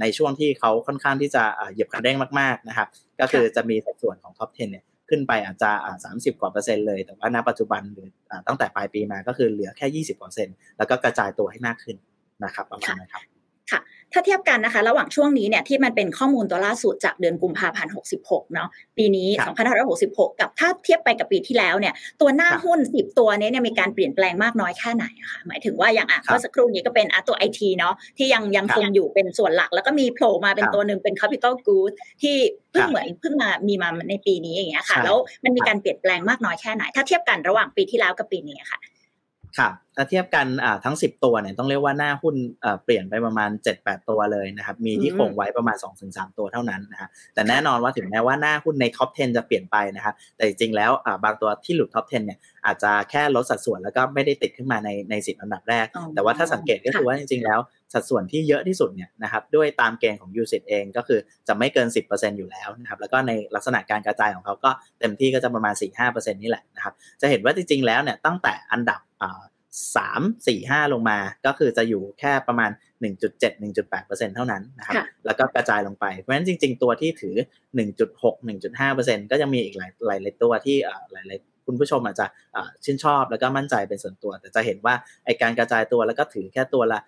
[0.00, 2.88] ในช่วงที่เขาค่อนข้างที่จะเหยียบคันเร่งมากๆนะครับ
[3.20, 5.70] ก็คือจะมีสัดส่วนของ top 10 เนี่ยขึ้นไปอาจจะ
[6.04, 8.08] สามสิบกว่าเปอร์เซ็นต์เลย แต่ว่าณปัจจุบันหรือ
[8.46, 11.96] ตั้งแต่ปลายปีมาก็คือเหลือแค่ยี่สิบเปอร์เซ็นต์แล้วก็กระจายตัวให้มากขึ้น
[12.44, 13.22] นะครับประมาณนะครับ
[13.70, 13.80] ค่ะ
[14.14, 17.92] ถ้าเทียบกันนะคะ ระหว่างช่วงนี้เนี่ยที่มันเป็นข้อมูลตัวล่าสุดจากเดือนกุมภาพันธ์
[18.22, 18.68] 66 เนาะ
[18.98, 19.28] ปีนี้
[19.84, 31.92] 2566 กับถ้าเทียบไปกับปีที่แล้วเนี่ยตัวหน้าหุ้น 10 ตัวนี้เนี่ยมีการเปลี่ยนแปลงมากน้อยแค่ไหนคะหมายถึงว่าอย่างอะเมื่อสักครู่นี้ก็เป็นอะตัวไอทีเนาะที่ยังยังคงอยู่เป็นส่วนหลัก แล้วก็มีโผล่มาเป็นตัวหนึ่งเป็น capital good
[32.22, 32.36] ที่
[32.70, 38.80] เพิ่งเหมือนเพิ่งมามีมาในปีนี้อย่างเงี้ยค่ะ แล้วมันมีการเปลี่ยนแปลงมากน้อยแค่ไหน ถ้าเทียบกันระหว่างปีที่แล้วกับปีนี้ค่ะ
[39.58, 40.46] ครับถ้าเทียบกัน
[40.84, 42.36] ทั้ง 10 ตัวเนี่ยต้องเรียกว่าหน้าหุ้น
[42.84, 50.90] เปลี่ยนไปประมาณ 7-8 ตัวเลยนะครับ มีที่คงไว้ประมาณ 2-3 ตัวเท่านั้นนะฮะแต่แน่นอนว่าถึงแม้ว่าหน้าหุ้นในท็อป 10 จะเปลี่ยนไปนะครับแต่จริงๆแล้ว
[51.24, 57.60] บางตัวที่หลุดท็อป 10 เนี่ยอาจจะแค่ลดสัดส่วนแล้วก็ไม่ได้ติดขึ้นมาในในสิบอันดับแรก แต่ว่าถ้าสังเกตก็คือว่าจริงๆแล้ว
[57.94, 64.70] สัดส่วนที่เยอะที่สุดเนี่ยนะครับด้วยตามเกณฑ์ของ u s เองก็คือจะไม่เกิน 10%อยู่แล้วนะครับแล้วก็ในลักษณะการกระจายของเขาก็
[65.00, 69.00] เต็มที่ก็จะประมาณ 4-5%นี่แหละนะครับจะเห็นว่าจริงๆแล้วเนี่ยตั้งแต่อันดับ
[69.96, 72.70] สามสี่ห้าลงมาก็คือจะอยู่แค่ประมาณ
[73.02, 74.94] 1.7 1.8%เท่านั้นนะครับ
[75.26, 77.36] แล้วก็กระจายลงไปเพราะฉะนั้นจริง ๆ ตัวที่ถือ
[77.92, 80.76] 1.6 1.5%ก็จะมีอีกหลายหลายตัวที่
[81.12, 82.26] หลายคุณผู้ชมอาจจะ
[82.84, 84.94] ชื่นชอบแล้วก็มั่นใจเป็นส่วนตัว แต่จะเห็นว่า
[85.24, 86.98] ไอการกระจายตัวแล้วก็ถือแค่ตัวละ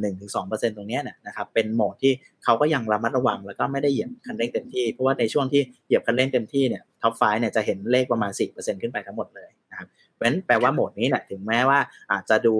[0.00, 2.12] หนึ่งถึงสองเปอร์เซ็นต์ตรงนี้เนี่ยนะครับเป็นโหมดที่
[2.44, 11.78] เขาก็ยังระมัดระวัง แล้วก็ไม่ได้เหยียบคันเร่งเต็มที่เพราะว่าในช่วงที่เหยียบคันเร่งเต็มที่เนี่ย top five เนี่ยจะเห็นเลขประมาณสี่เปอร์เซ็นต์ขึ้นไปทั้งหมดเลยนะครับ เพราะฉะนั้นแปลว่าโหมดนี้เนี่ยถึงแม้ว่า
[12.12, 12.54] อาจจะดู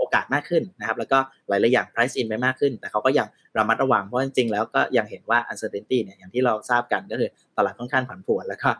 [0.00, 3.26] โอกาสมากขึ้นนะครับ แล้วก็หลายๆอย่าง price in ไปมากขึ้น แต่เขาก็ยัง
[3.58, 8.70] ระมัดระวังเพราะจริงๆแล้วก็ยังเห็นว่า uncertainty เนี่ยอย่างที่เราทราบกันก็คือตลาดค่อนข้างผันผวนแล้วก็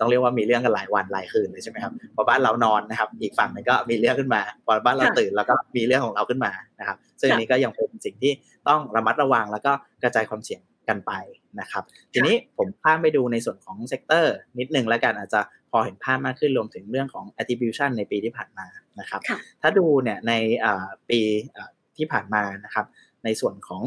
[0.00, 8.32] ต้องเรียกว่ามีเรื่องกันหลายวันหลายคืนเลยใช่ไหมครับพอบ้านเรานอนนะครับ อีกฝั่งนึงก็มีเรื่องขึ้นมาพอบ้านเราตื่นแล้วก็มีเรื่องของเราขึ้นมานะครับซึ่งอันนี้ก็ยังเป็นสิ่งที่
[8.68, 9.72] ต้องระมัดระวังแล้วก็
[10.02, 11.12] กระจายความเสี่ยงกันไป
[11.60, 11.84] นะครับ
[12.14, 18.66] ทีนี้ผมข้ามไปดูในส่วนของ sector นิดนึงแล้วกันอาจจะพ อเห็นภาพมากขึ้นรวมถึงเรื่องของ attribution ในปีที่ผ่านมา
[19.00, 19.20] นะครับ
[19.62, 20.32] ถ้าดูเนี่ยใน
[21.10, 21.20] ปี
[21.96, 22.86] ที่ผ่านมานะครับ
[23.24, 23.82] ในส่วนของ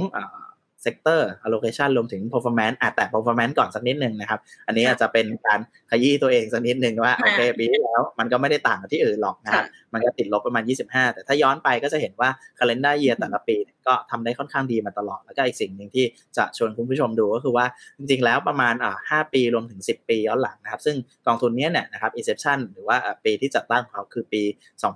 [0.83, 5.59] sector allocation รวมถึง performance อาจแตะ performance ก่อนสักนิดหนึ่งนะครับ อันนี้อาจจะเป็นการ
[5.91, 13.57] ขยี้ตัวเองสักนิดหนึ่งว่าโอเคปีที่แล้วมันก็ไม่ได้ต่างกับที่อื่นหรอกนะครับ มันก็ติดลบประมาณ 25 แต่ถ้าย้อนไปก็จะเห็นว่า calendar year แต่ละปี
[13.87, 16.05] ก็ทำได้ค่อนข้างดีมาตลอด แล้วก็อีกสิ่งหนึ่งที่
[16.37, 17.65] จะชวนคุณผู้ชมดูก็คือว่า
[17.97, 20.95] จริงๆแล้วประมาณอ่า5ปีรวมถึง 10 ปีย้อนหลังนะครับ ซึ่ง
[21.27, 24.41] กองทุนนี้เนี่ยนะครับ inception หรือว่าปีที่จัดตั้งของเขาคือปี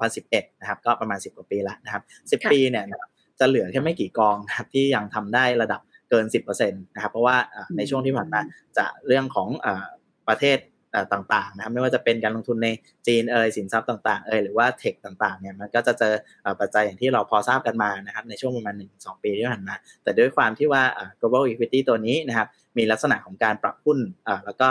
[0.04, 2.04] 2011 นะครับก็ประมาณ 10 กว่าปีแล้วนะครับ
[2.44, 2.86] 10 ปีเนี่ย
[3.40, 7.38] จะเหลือแค่ไม่กี่กองนะครับที่ยังทำได้ระดับเกิน 10%นะครับเพราะว่า
[7.78, 8.42] ในช่วงที่ผ่านมา
[8.78, 9.50] จะเรื่องของ
[10.30, 10.58] ประเทศ
[11.14, 12.70] ต่างๆนะครับไม่ว่าจะเป็นการลงทุนใน
[13.08, 16.14] จีนเอยสินทรัพย์ต่างๆเอยหรือว่าเทคต่างๆเนี่ยมันก็จะเจอ
[16.60, 20.84] ปัจจัยอย่างที่เราพอทราบกันมานะครับในช่วงประมาณ1-2 ปีที่ผ่านมาแต่ด้วยความที่ว่า
[21.20, 24.00] global equity ตัวนี้นะครับ มีลักษณะของการปรับหุ้น
[24.46, 24.70] แล้วก็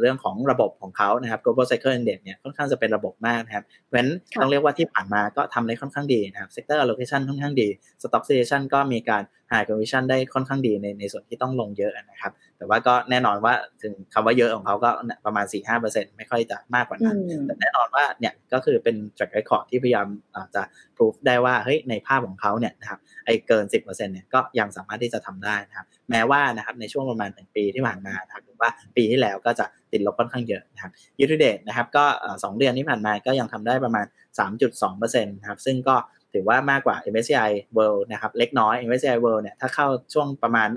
[0.00, 7.68] เรื่องของระบบของเขานะครับ global cycle index เนี่ยค่อนข้างจะเป็นระบบมากนะครับ เพราะฉะนั้นต้องเรียกว่าที่ผ่านมาก็ทำได้ค่อนข้างดีนะครับ sector allocation ค่อนข้างดี
[8.02, 14.90] stock selection ก็มีการ high conviction ได้ค่อนข้างดีในในส่วนที่ต้องลงเยอะนะครับ แต่ว่าก็แน่นอนว่าถึงคำว่าเยอะของเขาก็
[15.24, 15.46] ประมาณ
[15.82, 20.06] 4-5%ไม่ค่อยจะมากกว่านั้น แต่แน่นอนว่าเนี่ยก็คือเป็น track record ที่พยายาม
[20.54, 20.62] จะ
[20.96, 32.04] proof ได้ว่าเฮ้ยในภาพของเขาเนี่ยนะครับไอ้เกิน 10%เนี่ยก็ยังสามารถที่จะทำได้นะครับ แม้ว่านะครับในช่วงประมาณหนึ่งปีที่ผ่านมานะครับหรือว่าปีที่แล้วก็จะติดลบค่อนข้างเยอะนะครับยูทูเดตนะครับก็
[32.44, 34.06] สองเดือนที่ผ่านมาก็ยังทำได้ประมาณ
[34.38, 35.96] 3.2%นะครับซึ่งก็
[36.32, 40.68] ถือว่ามากกว่า MSCI World นะครับเล็กน้อย MSCI World เนี่ยถ้าเข้าช่วงประมาณ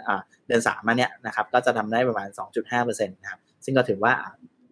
[0.48, 2.28] เดือน3มาเนี่ยนะครับก็จะทำได้ประมาณ
[2.72, 4.14] 2.5%นะครับซึ่งก็ถือว่า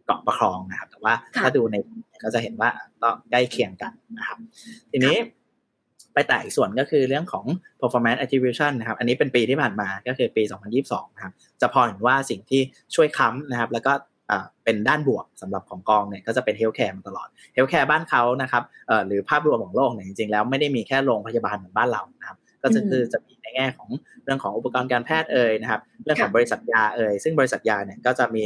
[0.06, 1.76] เกาะประคองนะครับ แต่ว่าถ้าดูใน
[2.24, 2.70] ก็จะเห็นว่า
[3.02, 4.38] ก็ใกล้เคียงกันนะครับ
[4.92, 5.16] ทีนี้
[6.14, 7.46] ไปแตะอีกส่วนก็คือเรื่องของ
[7.82, 10.44] performance attribution นะครับ อันนี้เป็นปีที่ผ่านมาก็คือปี
[10.80, 12.62] 2022 นะครับ จะพอเห็นว่าสิ่งที่
[12.96, 13.94] ช่วยค้ำนะครับ แล้วก็
[14.64, 18.64] เป็นด้านบวกสำหรับของกองเนี่ยก็จะเป็น healthcare มาตลอด healthcare บ้านเขานะครับ
[19.08, 23.90] หรือภาพรวมของโลกเนี่ยจริงๆแล้วไม่ได้มีแค่โรงพยาบาลเหมือนบ้านเรานะครับก็จะคือจะมี แง่ของ
[24.24, 28.44] เรื่องของอุปกรณ์การแพทย์เอ่ยนะครับเรื่องของบริษัทยาเอ่ยซึ่งบริษัทยาเนี่ยก็จะมี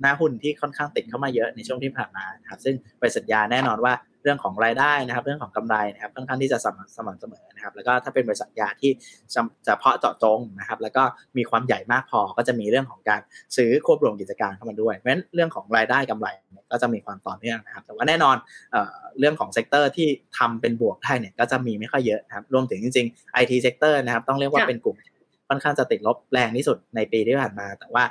[0.00, 8.90] หน้าหุ้นที่ค่อนข้างติดเข้ามาเยอะในช่วงที่ผ่านมาครับซึ่งบริษัทยาแน่นอนว่าเรื่องของรายได้นะครับ เรื่องของกำไรนะครับค่อนข้างที่จะสม่ำสม่ำเสมอนะครับ แล้วก็ถ้าเป็นบริษัทยาที่
[9.66, 11.02] จะเพาะเจาะจงนะครับ แล้วก็
[11.36, 13.20] มีความใหญ่มากพอก็จะมีเรื่องของการ
[13.56, 16.28] ซื้อควบรวมกิจการเข้ามาด้วยเพราะฉะนั้นเรื่องของรายได้กำไร
[16.72, 18.36] ก็จะมีความต่อเนื่องนะครับ แต่ว่าแน่นอน
[19.18, 24.96] เรื่องของ sector ที่ทำเป็นบวกได้เนี่ยก็จะมีไม่ค่อยเยอะนะครับรวมถึงจริงๆ IT เซกเตอร์นะครับ ต้องเรียกว่าเป็นกลุ่ม
[25.48, 28.04] ค่อนข้างจะติดลบแรงที่สุดในปีที่ผ่านมา แต่ว่า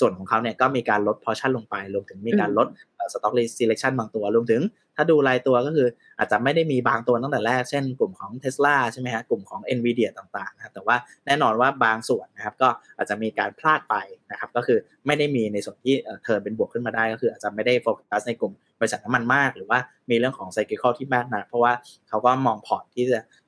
[0.00, 2.66] ส่วนของเขาเนี่ยก็มีการลดพอชั่นลงไป รวมถึงมีการลด
[3.12, 4.62] stock list selection บางตัว รวมถึง
[4.96, 10.96] ถ้าดูรายตัวก็คืออาจจะไม่ได้มีบางตัวตั้งแต่แรก เช่นกลุ่มของ Tesla ใช่ไหมฮะ กลุ่มของ NVIDIA ต่างๆนะครับแต่ว่า
[11.26, 13.96] แน่นอนว่าบางส่วนนะครับก็อาจจะมีการพลาดไป
[14.30, 19.78] นะครับ ก็คือไม่ได้มีในส่วนที่ turn เป็นบวกขึ้นมาได้ ก็คืออาจจะไม่ได้โฟกัสในกลุ่มบริษัทน้ำมันมาก หรือว่า
[20.10, 21.72] มีเรื่องของ cycle ที่มากนะเพราะว่า
[22.08, 23.20] เขาก็มองพอร์ตที่จะ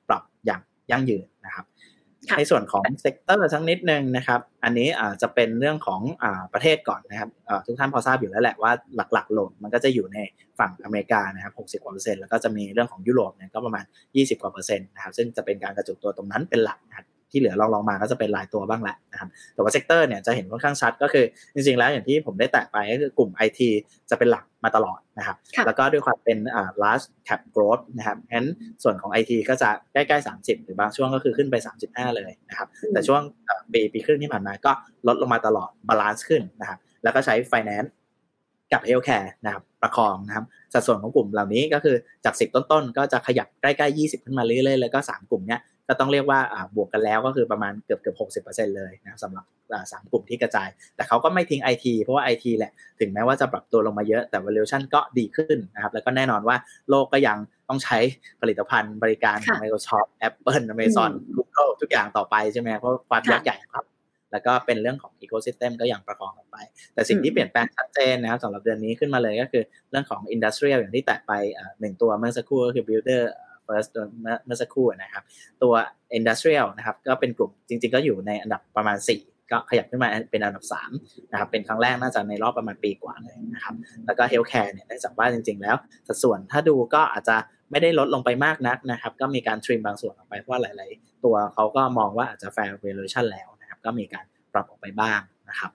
[0.91, 1.65] ย่างยั่งยืนนะครับ
[2.37, 4.87] ในส่วนของ sector ทั้งนิดนึงนะครับ อันนี้
[5.21, 7.29] จะเป็นเรื่องของอประเทศก่อนนะครับ
[7.65, 8.71] ทุกท่านพอทราบอยู่แล้วแหละว่า
[9.13, 10.17] หลักๆ load มันก็จะอยู่ใน
[10.59, 23.59] ฝั่งอเมริกานะครับ60กว่าเปอร์เซ็นต์แล้วก็จะมีเรื่องของยุโรปเนี่ยก็ประมาณ 20กว่าเปอร์เซ็นต์นะครับซึ่งจะเป็นการกระจุกตัวตรงนั้นเป็นหลักนะครับ ที่เหลือรองรองมาก็จะเป็นรายตัวบ้างแหละนะครับแต่ว่า sector เนี่ยจะเห็นค่อนข้างชัดก็คือจริงๆแล้วอย่างที่ผมได้แตะไปก็คือกลุ่ม IT
[24.09, 28.47] จะเป็นหลักมาตลอดนะครับแล้วก็ด้วยความเป็นอ่า large cap growth นะครับงั้น
[28.83, 31.55] ส่วนของ IT ก็จะใกล้ๆ 30 หรือบางช่วงก็คือขึ้นไป
[31.87, 33.21] 35 เลยนะครับแต่ช่วง
[33.73, 34.71] ปีปีครึ่งที่ผ่านมาก็
[35.07, 37.89] ลดลงมาตลอด balance ขึ้นนะครับแล้วก็ใช้ finance
[38.73, 45.59] กับ healthcare นะครับประคองนะครับสัดส่วนของกลุ่มเหล่านี้ก็คือจาก 10 ต้นๆ ก็จะขยับใกล้ๆ 20 ขึ้นมาเรื่อยๆ แล้วก็ 3 กลุ่มเนี้ย
[45.91, 46.39] ก็ต้องเรียกว่า
[46.75, 49.45] บวกกันแล้วก็คือประมาณเกือบเกือบหกสิบเปอร์เซ็นต์เลยนะสำหรับ
[49.91, 56.55] สามกลุ่มที่กระจาย แต่เขาก็ไม่ทิ้งไอทีเพราะว่าไอทีแหละถึงแม้ว่าจะปรับตัวลงมาเยอะแต่ valuation ก็ดีขึ้นนะครับแล้วก็แน่นอนว่า
[56.89, 57.37] โลกก็ยัง
[57.69, 57.97] ต้องใช้
[58.41, 63.85] ผลิตภัณฑ์บริการของ Microsoft Apple Amazon Google ทุกอย่างต่อไปใช่ไหมเพราะความยักษ์ใหญ่ครับ
[64.31, 66.57] แล้วก็เป็นเรื่องของ ecosystem ก็ยังประคองต่อไป
[66.93, 71.31] แต่สิ่งที่เปลี่ยนแปลงชัดเจนนะครับสำหรับเดือนนี้ขึ้นมาเลยก็คือเรื่องของ industrial อย่างที่แตะไป
[71.79, 73.23] หนึ่งตัวเมื่อสักครู่ก็คือ builder
[73.67, 73.89] first
[74.21, 75.23] เมื่อสักครู่นะครับ
[75.63, 75.73] ตัว
[76.17, 80.65] industrial นะครับ ก็เป็นกลุ่มจริง ๆ ก็อยู่ในอันดับประมาณ 4 ก็ขยับขึ้นมาเป็นอันดับ
[80.97, 85.75] 3นะครับ เป็นครั้งแรกน่าจะในรอบประมาณปีกว่าเลยนะครับ แล้วก็ healthcare เนี่ยเนื่องจากว่าจริง ๆ แล้ว
[86.07, 87.37] สัดส่วนถ้าดูก็อาจจะ
[87.71, 95.19] ไม่ได้ลดลงไปมากนักนะครับ ก็มีการทริมบางส่วนออกไปเพราะหลาย ๆ ตัวเขาก็มองว่าอาจจะ fair valuation แล้วนะครับ ก็มีการปรับออกไปบ้าง
[95.49, 95.71] นะครับ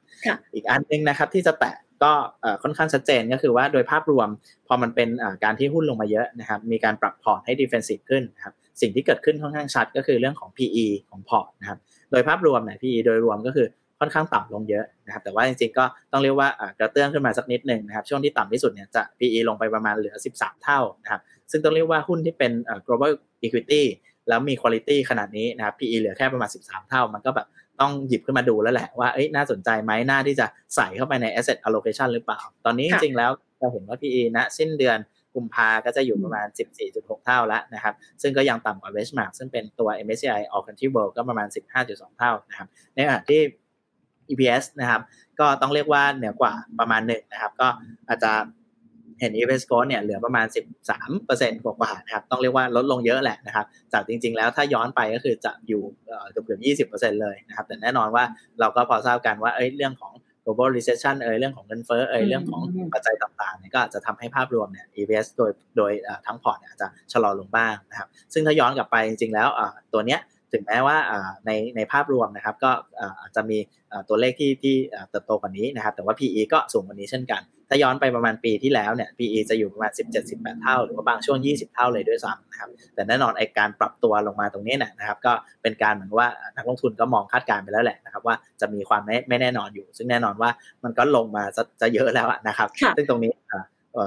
[0.54, 2.12] อีกอันนึงนะครับที่จะแตะ ก็
[2.62, 4.28] ค่อนข้างชัดเจนก็คือว่าโดยภาพรวม
[4.66, 5.08] พอมันเป็น
[5.44, 11.78] การที่หุ้นลงมาเยอะนะครับมีการปรับพอร์ตให้ defensive ขึ้นนะครับสิ่งที่เกิดขึ้นค่อนข้างชัดก็คือเรื่องของ PE ของพอร์ตนะครับ
[12.10, 13.66] โดยภาพรวมเนี่ย PE โดยรวมก็คือ
[14.00, 22.52] ค่อนข้างต่ำลงเยอะนะครับแต่ว่าจริงๆก็ต้องเรียกว่ากระเตื้องขึ้นมาสักนิดหนึ่งนะครับช่วงที่ต่ำที่สุดเนี่ยจะ PE ลงไปประมาณเหลือ 13 เท่านะครับซึ่งต้องเรียกว่าหุ้นที่เป็น
[22.86, 23.12] global
[23.44, 23.82] equity
[24.28, 27.46] แล้วมีคุณภาพขนาดนี้นะครับ PE เหลือแค่ประมาณ 13 เท่า มันก็แบบ
[27.80, 34.98] ต้องหยิบขึ้นมาดูแล้วแหละว่าเอ้ยน่าสนใจไหมน่าที่จะใส่เข้าไปใน asset allocation หรือเปล่า ตอนนี้จริงๆแล้วเราเห็นว่า PE ณสิ้นเดือน
[35.34, 36.46] กุมภาก็จะอยู่ประมาณ
[36.86, 41.48] 14.6 เท่าแล้วนะครับ ซึ่งก็ยังต่ำกว่า benchmark ซึ่งเป็นตัว MSCI All Country World ก็ประมาณ
[41.82, 43.40] 15.2 เท่านะครับ ในขณะที่
[44.30, 45.00] EPS นะครับ
[45.40, 47.68] ก็ต้องเรียกว่าเหนือกว่าประมาณหนึ่งนะครับ ก็
[48.08, 48.32] อาจจะ
[49.20, 50.46] เห็น EPS score เนี่ยเหลือประมาณ
[51.04, 55.82] 13%กว่าๆนะครับต้องเรียกว่าลดลงเยอะแหละนะครับจากจริง ๆ แล้วถ้าย้อนไปก็คือจะอยู่
[56.30, 58.24] เกือบเกือบ20%เลยนะครับแต่แน่นอนว่า
[58.60, 60.12] เราก็พอทราบกันว่าเอ้ยเรื่องของ
[60.44, 65.92] global recession เอ่ยเรื่องของเงินเฟ้อเอ่ยเรื่องของปัจจัยต่างๆเนี่ยก็อาจจะทำให้ภาพรวมเนี่ย EPS โดยโดย
[66.26, 69.48] ทั้งพอร์ตเนี่ยอาจจะชะลอลงบ้างนะครับซึ่งถ้าย้อนกลับไปจริงๆแล้ว
[69.92, 70.20] ตัวเนี้ย
[70.52, 70.96] ถึงแม้ว่า
[71.46, 72.70] ในในภาพรวมนะครับ ก็
[73.20, 73.58] อาจจะมี
[74.08, 74.76] ตัวเลขที่ที่
[75.10, 79.90] เติบโตกว่านี้นะครับ แต่ว่า PE ก็สูงกว่านี้เช่นกัน ถ้าย้อนไปประมาณปีที่แล้วเนี่ย PE จะอยู่ประมาณ
[80.26, 85.32] 17-18 เท่า หรือว่าบางช่วง 20 เท่าเลยด้วยซ้ำนะครับ แต่แน่นอนไอการปรับตัวลงมาตรงนี้เนี่ยนะครับ ก็
[85.62, 90.50] เป็นการเหมือนว่านักลงทุนก็มองคาดการไปแล้วแหละนะครับ ว่าจะมีความไม่ไม่แน่นอนอยู่ ซึ่งแน่นอนว่า
[90.84, 93.32] มันก็ลงมาจะจะเยอะแล้วนะครับ ซึ่งตรงนี้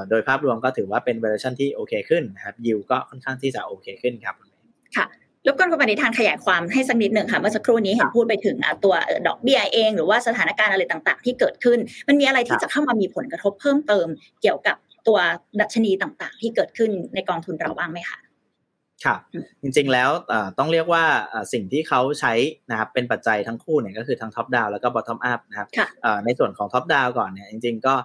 [0.10, 4.36] โดยภาพรวมก็ถือว่าเป็น valuation ที่โอเคขึ้นนะครับยิวก็ค่อนข้างที่จะโอเคขึ้นครับ
[4.96, 5.06] ค่ะ
[5.48, 8.96] รบกวนคุณปณิธานขยายความให้สักนิดหนึ่งค่ะเมื่อสักครู่นี้เห็นพูดไปถึงตัว
[9.28, 14.08] ดอกเบี้ยเอง หรือว่าสถานการณ์อะไรต่างๆ ที่เกิดขึ้น มันมีอะไรที่จะเข้ามามีผลกระทบเพิ่มเติม
[14.42, 15.18] เกี่ยวกับตัว
[15.62, 18.20] ดัชนีต่างๆ ที่เกิดขึ้นในกองทุนเราบ้างไหมคะ
[19.06, 19.20] ครับ
[19.62, 20.10] จริงๆแล้ว
[20.60, 21.04] ต้องเรียกว่า
[21.54, 22.34] สิ่งที่เขาใช้
[22.72, 25.68] นะครับเป็นปัจจัยทั้งคู่เนี่ยก็คือทั้ง top down แล้วก็ bottom up นะครับ
[26.26, 27.96] ในส่วนของ top down ก่อนเนี่ยจริง ๆ ก็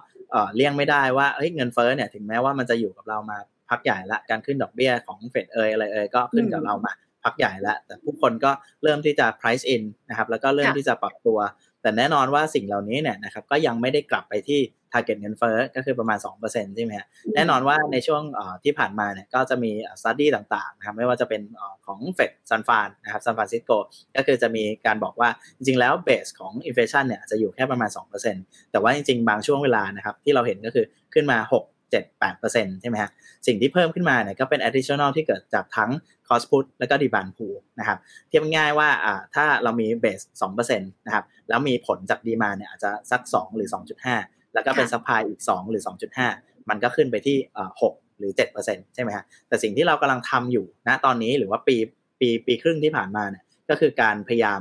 [0.55, 3.37] เลี่ยงไม่ได้ว่าเงินเฟ้อเนี่ยถึงแม้ว่ามันจะอยู่กับเรามา
[3.69, 6.93] พักใหญ่ละการขึ้นดอกเบี้ยของเฟดเอยอะไรเอยก็ขึ้นกับเรามา
[7.25, 8.51] พักใหญ่แล้วแต่ผู้คนก็
[8.83, 11.39] เริ่มที่จะ price in นะครับแล้วก็เริ่มที่จะปรับตัว
[11.81, 14.59] แต่แน่นอนว่าสิ่งเหล่านี้เนี่ยนะครับก็ยังไม่ได้กลับไปที่
[14.91, 18.23] target เงินเฟ้อก็คือประมาณ2%ใช่ไหมฮะแน่นอนว่าในช่วง
[18.63, 21.41] ที่ผ่านมาเนี่ยก็จะมี study ต่างๆนะครับไม่ว่าจะเป็น
[21.85, 23.71] ของเฟดซานฟรานนะครับซานฟรานซิสโก
[24.15, 27.89] ก็คือจะมีการบอกว่าจริงๆแล้วเบสของ inflation เนี่ยจะอยู่แค่ประมาณ
[28.31, 33.11] 2%แต่ว่าจริงๆ บางช่วงเวลานะครับที่เราเห็นก็คือขึ้นมา 6 7-8%ใช่ไหมฮะ
[33.47, 35.91] สิ่งที่เพิ่มขึ้นมาเนี่ยก็เป็น additional ที่เกิดจากทั้ง
[36.27, 37.97] cost push แล้วก็ demand pull นะครับ
[38.29, 40.23] เทียบง่ายว่าอ่าถ้าเรามี base
[40.55, 43.69] 2%นะครับแล้วมีผลจาก demand เนี่ยอาจจะสัก 2 หรือ
[44.11, 45.83] 2.5 แล้วก็เป็น supply อีก 2 หรือ
[46.25, 48.31] 2.5 มันก็ขึ้นไปที่อ่า6หรือ
[48.63, 51.75] 7%ใช่ไหมฮะแต่สิ่งที่เรากำลังทำอยู่ณตอนนี้หรือว่าปี
[52.19, 54.59] ปีปีครึ่งที่ผ่านมาเนี่ยก็คือการพยายาม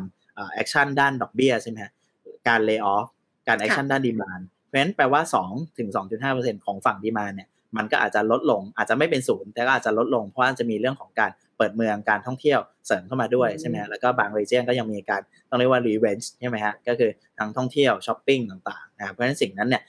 [0.55, 1.93] action ด้านดอกเบี้ยใช่ไหมฮะ
[2.49, 3.07] การ lay off
[3.49, 5.89] การ action ด้าน demand เพ ราะฉะนั้นแปลว่า2ถึง
[6.27, 19.83] 2.5%ของฝั่ง demand เนี่ยมันก็อาจจะลดลงอาจจะไม่เป็นศูนย์แต่ก็อาจจะลดลงเพราะจะมีเรื่องของการเปิดเมืองการท่องเที่ยวเสริมเข้ามาด้วยใช่ไหมแล้วก็บาง region ก็ยังมีการต้องเรียกว่า revenge ใช่ไหมฮะก็คือทางท่องเที่ยวช้อปปิ้งต่างๆนะครับเพราะฉะนั้นสิ่งนั้นเนี่ย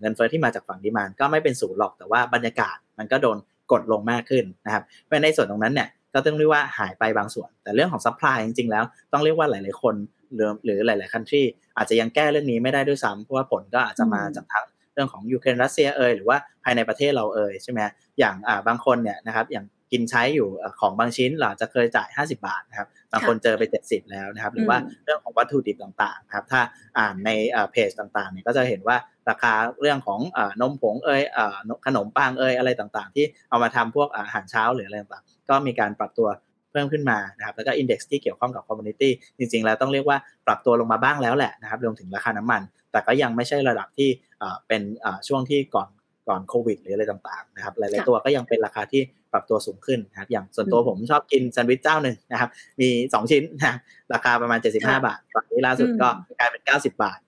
[0.00, 3.36] เงินเฟ้อที่มาจากฝั่ง demand ก็ไม่เป็นศูนย์หรอกแต่ว่าบรรยากาศมันก็โดน
[3.72, 9.94] กดลงมากขึ้นนะครับเพราะในส่วนตรงนั้นเนี่ยก็ต้องเรียกว่าหายไปบางส่วน แต่เรื่องของ supply จริงๆแล้ว ต้องเรียกว่าหลาย ๆ คน
[10.34, 11.42] หรือหรือหลาย ๆ country
[11.76, 14.64] อาจจะยังแก้เรื่องนี้ไม่ได้ด้วยซ้ำเพราะว่าผลก็อาจจะมาจากทาง
[14.94, 17.80] เรื่องของยูเครนรัสเซียเอยหรือว่าภายในประเทศเราเอยใช่ไหม
[18.18, 20.48] อย่างอ่าบางคนเนี่ยนะครับอย่างกินใช้อยู่
[20.80, 26.60] ของบางชิ้นเราจะเคยจ่าย 50 บาทนะครับบางคนเจอไป 70 แล้วนะครับหรือว่าเรื่องของวัตถุดิบต่างๆครับถ้า
[26.98, 27.30] อ่านใน
[27.72, 28.96] เพจต่างๆเนี่ยก็จะเห็นว่า
[29.30, 30.20] ราคาเรื่องของ
[30.60, 31.22] นมผงเอย
[31.86, 36.28] ขนมปังเอยอะไรต่างๆ ที่เอามาทำพวกอาหารเช้าหรืออะไรต่างๆ ก็มีการปรับตัว
[36.72, 44.08] เพิ่มขึ้นมานะครับแล้วก็ index ที่เกี่ยวข้องกับ commodity จริงๆ แล้วต้องเรียกว่าปรับตัวลงมาบ้างแล้วแหละนะครับรวมถึงราคาน้ำมัน แต่ก็ยังไม่ใช่ระดับที่
[44.68, 44.82] เป็น
[45.28, 45.88] ช่วงที่ก่อน
[46.28, 53.74] ก่อนโควิดหรืออะไรต่างๆนะครับหลายๆตัวก็ยังเป็นราคาที่ปรับตัวสูงขึ้นนะครับอย่างส่วนตัวผมชอบกินแซนด์วิชเจ้าหนึ่งนะครับมี 2 ชิ้นนะ
[54.12, 56.08] ราคาประมาณ 75 บาทตอนนี้ล่าสุดก็
[56.38, 57.18] กลายเป็น 90 บาท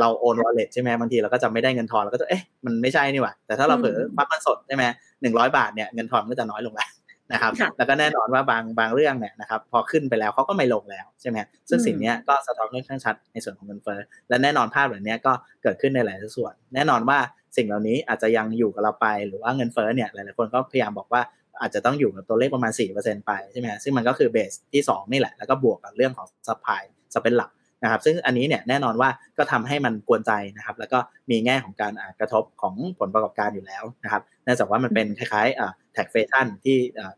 [0.00, 4.84] เราโอนวอลเล็ตใช่ไหมบางทีเราก็จะไม่ได้เงินทอนเราก็จะเอ๊ะมันไม่ใช่นี่หว่าแต่ถ้าเราเผลอควักเงินสดใช่ไหม
[5.22, 6.88] หนึ่งร้อยบาทเนี่ยเงินทอนก็จะน้อยลงแล้ว
[7.32, 11.38] นะครับ แล้วก็แน่นอนว่าบางบางเรื่องเนี่ยนะครับพอขึ้นไปแล้วเขาก็ไม่ลงแล้วใช่ไหม
[11.68, 17.18] ซึ่งสิ่งนี้ก็สะท้อนค่อนข้างชัดในส่วนของเงินเฟ้อและแน่นอนภาพแบบนี้ก็เกิดขึ้นในหลายส่วน แน่นอนว่า
[17.56, 21.22] สิ่งเหล่านี้อาจจะยังอยู่กับเราไป หรือว่าเงินเฟ้อเนี่ยหลายๆคนก็พยายามบอกว่า
[21.60, 26.82] อาจจะต้องอยู่กับตัวเลขประมาณ 4%ไปใช่ไหมซึ่งมันก็คือ base ที่ 2 นี่แหละ แล้วก็บวกกับเรื่องของ supply
[27.14, 27.50] จะเป็นหลัก
[27.82, 30.98] นะครับซึ่งอันนี้เนี่ยแน่นอนว่าก็ทำให้มันกวนใจนะครับ แล้วก็
[31.30, 36.76] มีแง่ของการกระทบของผลประกอบการอยู่แล้วนะครับเนื่องจากว่ามันเป็นคล้ายๆ taxation ที่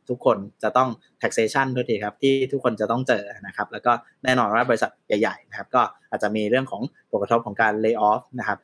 [0.08, 0.88] ทุกคนจะต้อง
[1.22, 3.92] taxation ด้วยทีครับที่ทุกคนจะต้องเจอนะครับ แล้วก็
[4.24, 8.58] แน่นอนว่าบริษัทใหญ่ๆนะครับ ก็อาจจะมีเรื่องของผลกระทบของการ lay off นะครับ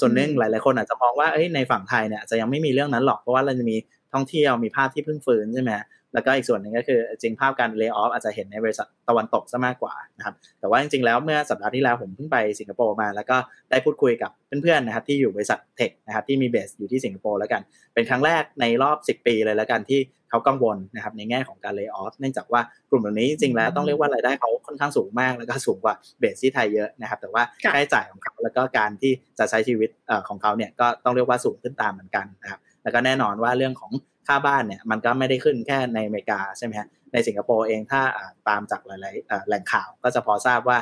[0.00, 3.76] ส่วนหนึ่งหลายๆคนอาจจะมองว่าในฝั่งไทยเนี่ยจะยังไม่มีเรื่องนั้นหรอกเพราะว่าเราจะมี
[4.12, 5.72] ท่องเที่ยวมีภาพที่เพิ่งฟื้นใช่ไหม
[6.14, 13.36] แล้วก็อีกส่วนหนึ่งก็คือจริงภาพการเลิกออฟอาจจะเห็นในบริษัทตะวันตกซะมากกว่านะครับแต่ว่าจริงๆแล้วเมื่อสัปดาห์ที่แล้วผมเพิ่งไปสิงคโปร์มา แล้วก็
[13.70, 14.30] ได้พูดคุยกับ
[14.62, 17.62] เพื่อนๆนะครับที่อยู่บริษัทเทคนะครับที่มีเบสอยู่ที่สิงคโปร์แล้วกัน
[17.94, 29.90] เป็นครั้งแรกในรอบ 10 ปีเลยแล้วกันที่เขากังวลนะครับในแง่ของการเลิกออฟเนื่องจากว่ากลุ่มเหล่านี้จริงๆแล้วต้องเรียกว่ารายได้เขาค่อนข้างสูงมาก แล้วก็สูงกว่าเบสที่ไทยเยอะนะครับ แต่ว่าค่าใช้จ่ายของเขาแล้วก็การที่จะใช้ชีวิต
[30.28, 33.92] ของเขาเนี่ยก็ต้องเรียกว่าสูงขึ้นตามเหมือนกันนะครับแล้วก็แน่นอนว่าเรื่องของ
[34.26, 38.02] ค่าบ้านเนี่ยมันก็ไม่ได้ขึ้นแค่ในอเมริกาใช่ไหมฮะในสิงคโปร์เองถ้า
[38.48, 40.78] ตามจากหลายๆแหล่งข่าวก็จะพอทราบว่า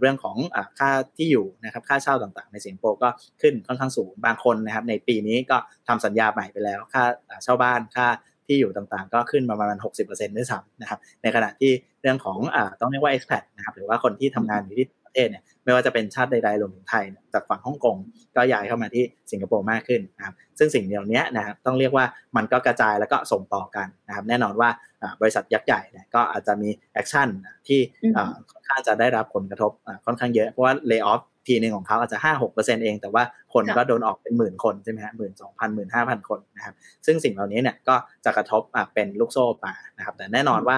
[0.00, 0.36] เรื่องของ
[0.78, 3.08] ค่าที่อยู่นะครับค่าเช่าต่างๆ ในสิงคโปร์ก็
[3.42, 5.56] ขึ้นค่อนข้างสูงบางคนนะครับในปีนี้ก็
[5.88, 7.02] ทำสัญญาใหม่ไปแล้ว ค่า
[7.42, 8.06] เช่าบ้านค่า
[8.46, 11.72] ที่อยู่ต่างๆ ก็ขึ้นมาประมาณ 60%ด้วยซ้ำนะครับในขณะที่
[12.02, 17.96] เรื่องของอต้องเรียกว่า expat นะครับหรือว่าคนที่ทำงานอยู่ที่ เทศเนี่ยไม่ว่าจะเป็นชาติใดๆรวมถึงไทยจากฝั่งฮ่องกง
[18.36, 22.04] ก็ย้ายเข้ามาที่สิงคโปร์มากขึ้นนะครับซึ่งสิ่งเหล่านี้นะครับต้องเรียกว่า
[22.36, 24.68] มันก็กระจายแล้วก็ส่งต่อกันนะครับแน่นอนว่า
[25.20, 27.28] บริษัทยักษ์ใหญ่เนี่ยก็อาจจะมี action
[27.68, 27.80] ที่
[28.50, 29.72] ค่อนข้างจะได้รับผลกระทบ
[30.06, 33.22] ค่อนข้างเยอะเพราะว่า lay offทีหนึ่งของเขาอาจจะห้าหกเปอร์เซ็นเอง แต่ว่า
[33.54, 36.74] คนก็โดนออกเป็นหมื่นคนใช่ไหมฮะหมื่นสองพันหมื่นห้าพันคนนะครับ
[37.06, 38.62] ซึ่งสิ่งเหล่านี้เนี่ยก็จะกระทบ
[38.94, 40.76] เป็นลูกโซ่ป่านะครับแต่แน่นอนว่า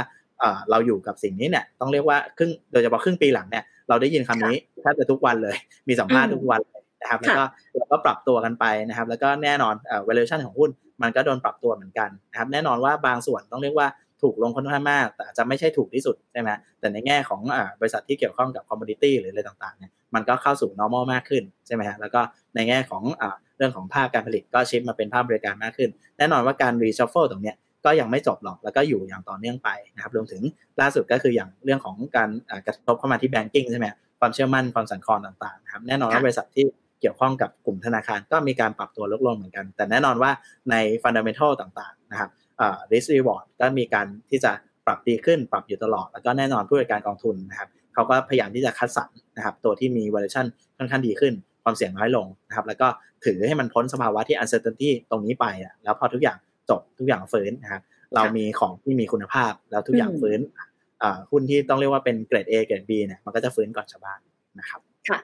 [0.70, 5.56] เราอยู่กับสิ่งนี้เนี่ยต้องเรียกว่าครึ่งโดยเฉพาะครึ่งปีหลังเนี่ย เราได้ยินคำนี้แทบจะทุกวันเลย
[5.88, 7.44] มีสัมภาษณ์ทุกวันเลยนะครับแล้วก็
[7.76, 10.70] เราก็ปรับตัวกันไปนะครับ แล้วก็แน่นอนเอ่อ valuation ของหุ้น
[11.02, 13.88] มันก็โดนปรับตัวเหมือนกันนะครับแน่นอนว่าบางส่วนต้องเรียกว่า
[14.22, 22.20] ถูกลงค่อนข้างมาก แต่จะไม่ใช่ถูกที่สุดใช่ไหมแต่ในแง่ของอบริษัทที่เกี่ยวข้องกับ commodity หรืออะไรต่างๆเนี่ยมันก็เข้าสู่ normal มากขึ้นใช่ไหมฮะแล้วก็
[22.54, 23.24] ในแง่ของอ
[23.58, 27.56] เรื่องของภาคการผลิตก็ shift มาเป็นภาคบริการมากขึ้น แน่นอนว่าการ reshuffle ตรงเนี้ย
[27.88, 30.42] ก็ยังไม่จบหรอกแล้วก็อยู่อย่างต่อเนื่องไปนะครับรวมถึง
[30.80, 32.30] ล่าสุดก็คืออย่างเรื่องของการ
[32.66, 33.86] กระทบเข้ามาที่ banking ใช่ไหม
[34.20, 36.64] ความเชื่อมั่นความสั่นคลอนต่างๆนะครับแน่นอนว่าบริษัทที่
[37.00, 40.30] เกี่ยวข้องกับกลุ่มธนาคารก็มีการปรับตัวลดลงเหมือนกัน แต่แน่นอนว่า
[40.70, 44.52] ใน fundamental ต่างๆนะครับอ่า risk reward ก็มีการที่จะ
[44.86, 50.46] ปรับดีขึ้นปรับอยู่ตลอด แล้วก็แน่นอนผู้จัดการกองทุนนะครับเขาก็พยายามที่จะคัดสรรนะครับตัวที่มี valuation
[50.78, 51.32] ค่อนข้างดีขึ้น
[51.64, 52.88] ความเสี่ยงน้อยลงนะครับแล้วก็
[53.24, 56.38] ถือให้มันพ้นสภาวะที่ uncertainty ตรงนี้ไปอะแล้วพอทุกอย่าง
[56.70, 57.82] จบทุกอย่างฟื้นนะครับ
[58.14, 60.40] เรามีของที่มีคุณภาพแล้วทุกอย่างฟื้น
[61.30, 64.18] หุ้นที่ต้องเรียกว่าเป็นเกรด A เกรด B เนี่ยมันก็จะฟื้นก่อนชาวบ้าน
[64.58, 65.18] นะครับค่ะ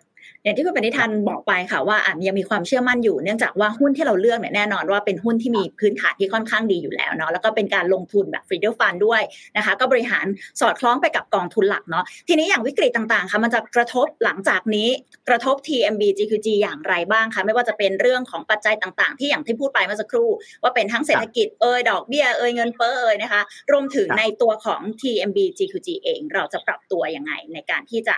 [0.44, 9.22] อย่างที่คุณปณิธันบอกไปค่ะว่าอะยังมีความเชื่อมั่นอยู่เนื่องจากว่าหุ้นที่เราเลือกเนี่ยแน่นอนว่าเป็นหุ้นที่มีพื้นฐานที่ค่อนข้างดีอยู่แล้วเนาะแล้วก็เป็นการลงทุนแบบ feeder fund ด้วย
[9.56, 10.26] นะคะ ก็บริหาร
[10.60, 14.88] สอดคล้องไปกับกองทุนหลักเนาะทีนี้อย่างวิกฤตต่างๆค่ะมันจะกระทบหลังจากนี้
[15.28, 20.30] กระทบ TMB GQG อย่างไรบ้างคะไม่ว่าจะเป็นเรื่องของปัจจัยต่างๆ ที่อย่างที่พูดไปเมื่อสักครู่
[20.62, 28.16] ว่าเป็นทั้งเศรษฐกิจเอ่ยดอกเบี้ยเอ่ยเงินเฟ้อเอ่ยนะคะรวมถึงในตัวของ TMB GQG เองเราจะปรับตัวยังไงในการที่จะ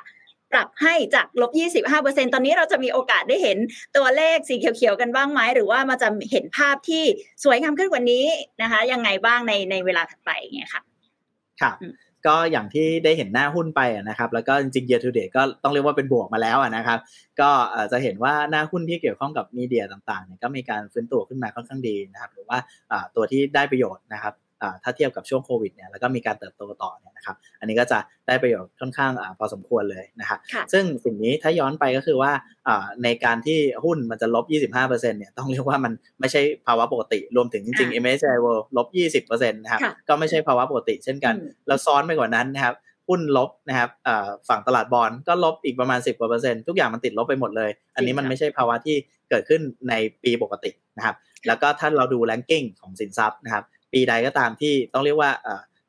[0.52, 1.50] ปรับให้จากลบ
[1.92, 3.58] 25%ตอนนี้เราจะมีโอกาสได้เห็น
[3.96, 7.04] ตัวเลขสีเขียวๆกันบ้างไหม หรือว่ามันจะเห็นภาพที่
[7.44, 8.24] สวยงามขึ้นกว่านี้
[8.62, 10.82] นะคะ ยังไงบ้างในในเวลาถัดไปเงี้ยค่ะ
[11.62, 11.76] ครับ
[12.26, 16.98] ก็อย่างที่ได้เห็นหน้าหุ้นไปนะครับ แล้วก็จริงๆ year to date ก็ต้องเรียกว่าเป็นบวกมาแล้วนะครับ
[17.40, 17.50] ก็
[17.92, 22.58] จะเห็นว่าหน้าหุ้นที่เกี่ยวข้องกับมีเดียต่างๆเนี่ยก็มีการฟื้นตัวขึ้นมาค่อนข้างดีนะครับ หรือว่า
[23.16, 24.34] ตัวที่ได้ประโยชน์นะครับ
[24.82, 30.38] ถ้าเทียบกับช่วงโควิดเนี่ยแล้วก็มีการเติบโตต่อเนี่ยนะครับอันนี้ก็จะได้ประโยชน์ค่อนข้างอพอสมควรเลยนะครับ
[30.72, 32.32] ซึ่งสิ่งนี้ถ้าย้อนไปก็คือว่า
[33.04, 38.86] ในการที่หุ้นมันจะลบ 25%เนี่ยต้องเรียกว่ามันไม่ใช่ภาวะปกติรวมถึงจริงๆ MSCI World ลบ
[39.30, 41.34] 20%นะครับก็ไม่ใช่ภาวะปกติเช่นกัน
[41.66, 42.76] แล้วซ้อนไปกว่านั้นนะครับ
[43.08, 43.90] หุ้นลบนะครับ
[44.48, 48.96] ฝั่งตลาดบอลก็ลบอีกประมาณ 10กว่าเปอร์เซ็นต์ทุกอย่างมันติดลบไปหมดเลย อันนี้มันไม่ใช่ภาวะที่
[49.30, 51.16] เกิดขึ้นในปีปกตินะครับ
[51.46, 55.30] แล้วก็ถ้าเราดูแลนกิ้งของสินทรัพย์นะครับ ปีใดก็ตามที่ต้องเรียกว่า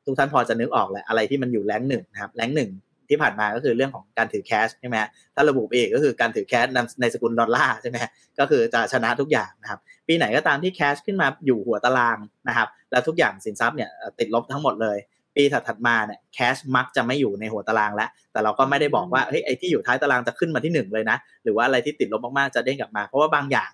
[0.04, 2.70] ทุกท่านพอจะนึกออกแหละอะไรที่มันอยู่แรงหนึ่งนะครับแรงหนึ่ง
[3.08, 4.96] ที่ผ่านมาก็คือเรื่องของการถือ cash ใช่ไหม
[5.34, 6.66] ถ้าระบุเอกก็คือการถือ cash
[7.00, 7.96] ในสกุลดอลลาร์ใช่ไหม
[8.38, 14.98] ก็คือจะชนะทุกอย่างนะครับ ปีไหนก็ตามที่ cash ขึ้นมาอยู่หัวตารางนะครับ แล้วทุกอย่างสินทรัพย์เนี่ยติดลบทั้งหมดเลย
[15.36, 23.70] ปีถัดมาเนี่ย cash มักจะไม่อยู่ในหัวตารางแล้ว แต่เราก็ไม่ได้บอกว่าเฮ้ยไอ้ที่อยู่ท้ายตารางจะขึ้นมาที่ 1 เลยนะ หรือว่าอะไรที่ติดลบมากๆจะเด้งกลับมา เพราะว่าบางอย่าง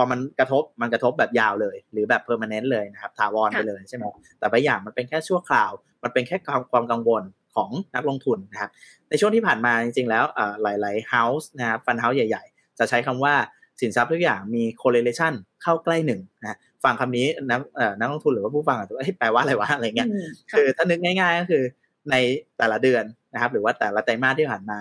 [0.00, 4.04] พอมันกระทบมันกระทบแบบยาวเลย หรือแบบ permanent เลยนะครับถาวรไปเลยใช่ไหม
[4.38, 5.70] แต่บางอย่างมันเป็นแค่ชั่วคราว
[6.02, 6.36] มันเป็นแค่
[6.72, 7.22] ความกังวล
[7.54, 8.70] ของนักลงทุนนะครับ
[9.08, 10.24] ในช่วงที่ผ่านมาจริงๆ แล้ว
[10.62, 13.34] หลายๆ house นะครับ fund house ใหญ่ ๆ จะใช้คำว่า
[13.80, 15.32] สินทรัพย์ทุกอย่างมี correlation
[15.62, 17.60] เข้าใกล้หนึ่งนะฟังคำนี้นัก
[17.98, 20.08] นักลงทุนหรือว่าผู้ฟังอาจจะว่าแปลว่าอะไรวะอะไรเงี้ย
[20.52, 21.62] คือถ้านึกง่าย ๆ ก็คือ
[22.10, 22.14] ใน
[22.58, 24.78] แต่ละเดือนนะครับ หรือว่าแต่ละไตรมาสที่ผ่านมา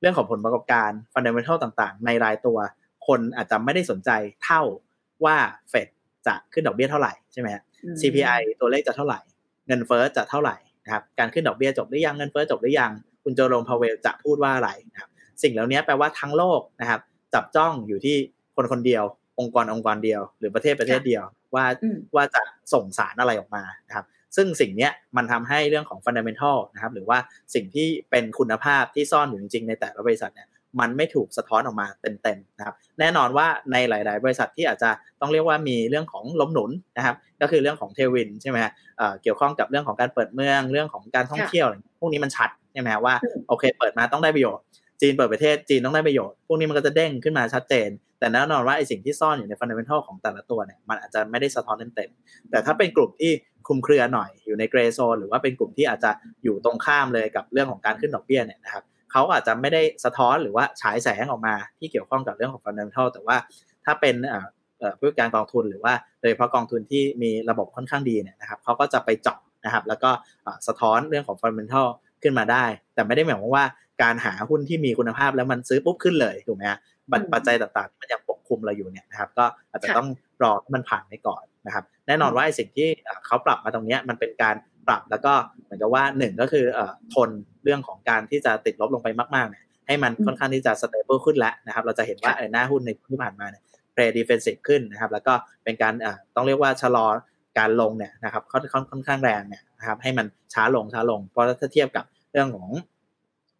[0.00, 2.58] เรื่องของผลประกอบการ fundamental ต่าง ๆ ในรายตัว
[3.10, 4.10] คนอาจจะไม่ได้สนใจ
[4.44, 4.62] เท่า
[5.24, 5.36] ว่า
[5.70, 5.88] เฟด
[6.26, 7.48] จะขึ้นดอกเบี้ยเท่าไหร่ใช่ไหม
[8.00, 9.20] CPI ตัวเลขจะเท่าไหร่
[9.66, 12.92] เงินเฟ้อจะเท่าไหร่นะครับ การขึ้นดอกเบี้ยจบหรือยัง เงินเฟ้อจบหรือยัง
[13.24, 15.10] คุณโจโรมพาเวลจะพูดว่าอะไรนะครับ
[15.42, 17.00] สิ่งเหล่านี้แปลว่าทั้งโลกนะครับ
[17.34, 18.16] จับจ้องอยู่ที่
[18.56, 19.04] คนคนเดียว
[19.40, 21.64] องค์กรองค์กรเดียว หรือประเทศประเทศเดียวว่า
[22.16, 22.42] ว่าจะ
[22.72, 27.18] ส่งสารอะไรออกมานะครับ ซึ่งสิ่งนี้มันทำให้เรื่องของฟันเดเมนทัลนะครับ หรือว่า
[27.54, 30.48] สิ่งที่เป็นคุณภาพที่ซ่อนอยู่จริงๆในแต่ละบริษัทเนี่ย
[30.80, 38.58] มันไม่ถูกสะท้อนออกมาเต็มๆนะครับแน่นอนว่าในหลาย ๆ บริษัทที่อาจจะต้องเรียกว่ามีเรื่องของล้มหนุนนะครับก็คือเรื่องของเทวินใช่ไหม
[38.98, 41.66] เเกี่ยวข้องกับเรื่องของการเปิดเมืองเรื่องของการท่องเที่ยว
[42.00, 43.14] พวกนี้มันชัดใช่ไหมว่า
[43.48, 44.64] โอเค เปิดมาต้องได้ประโยชน์
[45.00, 47.88] จีนเปิดประเทศจีนต้องได้ประโยชน์ พวกนี้มันก็จะเด้งขึ้นมาชัดเจน
[48.20, 53.32] แต่แน่นอนว่าไอสิ่งที่ซ่อนอยู่ในฟันเดเมนทัลของแต่ละตัวเนี่ยมันอาจจะไม่ได้สะท้อนเต็มๆแต่ถ้าเป็นกลุ่มที่
[53.68, 56.10] คุมเครือหน่อยอยู่ในเกรโซนหรือว่าเป็นกลุ่มที่อาจจะ
[56.44, 63.36] อยู่ตรงข้ามเลยกับเรื่องของการขึ้นดอกเบี้ยเนี่ยนะครับ เขาอาจจะไม่ได้สะท้อนหรือว่าฉายแสงออกมาที่เกี่ยวข้องกับเรื่องของฟันเดเมนทัลแต่ว่า
[63.84, 64.14] ถ้าเป็น
[64.98, 70.10] ผู้การกองทุนหรือว่าโดยเฉพาะกองทุนที่มีระบบค่อนข้างดีเนี่ยนะครับเขาก็จะไปเจาะนะครับ แล้วก็
[70.66, 71.86] สะท้อนเรื่องของฟันเดเมนทัล
[72.22, 73.64] ขึ้นมาได้ แต่ไม่ได้หมายความว่า
[74.02, 76.78] การหาหุ้นที่มีคุณภาพแล้วมันซื้อปุ๊บขึ้นเลยถูกไหมฮะ
[77.32, 80.08] ปัจจัยต่างๆมันยังปกคลุมเราอยู่เนี่ยนะครับก็อาจจะต้อง
[80.42, 82.88] รอให้มันผ่านไปก่อนนะครับ แน่นอนว่าไอ้สิ่งที่
[83.26, 84.54] เขาปรับมาตรงนี้มันเป็นการ
[84.88, 85.32] ปรับแล้วก็
[85.64, 86.64] เหมือนกับว่าหนึ่งก็คือ
[87.14, 87.30] ทน
[87.64, 95.32] เรื่องของการที่จะติดลบลงไปมากๆเนี่ยให้มันค่อนข้างที่จะ stable ขึ้นแล้วนะครับ เราจะเห็นว่าหน้าหุ้นในที่ผ่านมาเนี่ย play defensive ขึ้นนะครับ แล้วก็
[95.64, 95.92] เป็นการ
[96.34, 97.06] ต้องเรียกว่าชะลอ
[97.58, 102.68] การลงเนี่ยนะครับค่อนค่อนข้างแรงเนี่ยนะครับให้มันช้าลงช้าลง เพราะถ้าเทียบกับเรื่องของ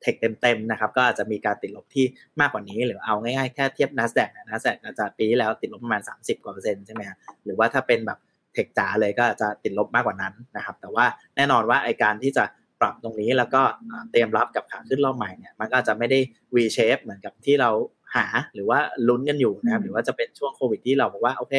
[0.03, 2.05] tech เต็มๆนะครับก็อาจจะมีการติดลบที่
[2.41, 8.19] มากกว่านี้ หรือเอาง่ายๆแค่เทียบ NASDAQ NASDAQ อาจจะปีที่แล้วติดลบประมาณ 30กว่าเปอร์เซ็นต์ใช่ไหมครับหรือว่าถ้าเป็นแบบ
[8.55, 11.05] tech จ๋าเลยก็จะติดลบมากกว่านั้นนะครับ แต่ว่า
[11.37, 12.45] แน่นอนว่าไอการที่จะ
[12.81, 13.63] ปรับตรงนี้แล้วก็
[14.11, 16.19] เตรียมรับกับขาขึ้นรอบใหม่เนี่ยมันก็จะไม่ได้
[16.55, 17.71] V shape เหมือนกับที่เรา
[18.15, 21.55] หาหรือว่าลุ้นกันอยู่นะครับหรือว่าจะเป็นช่วงโควิดที่เราบอกว่าโอเค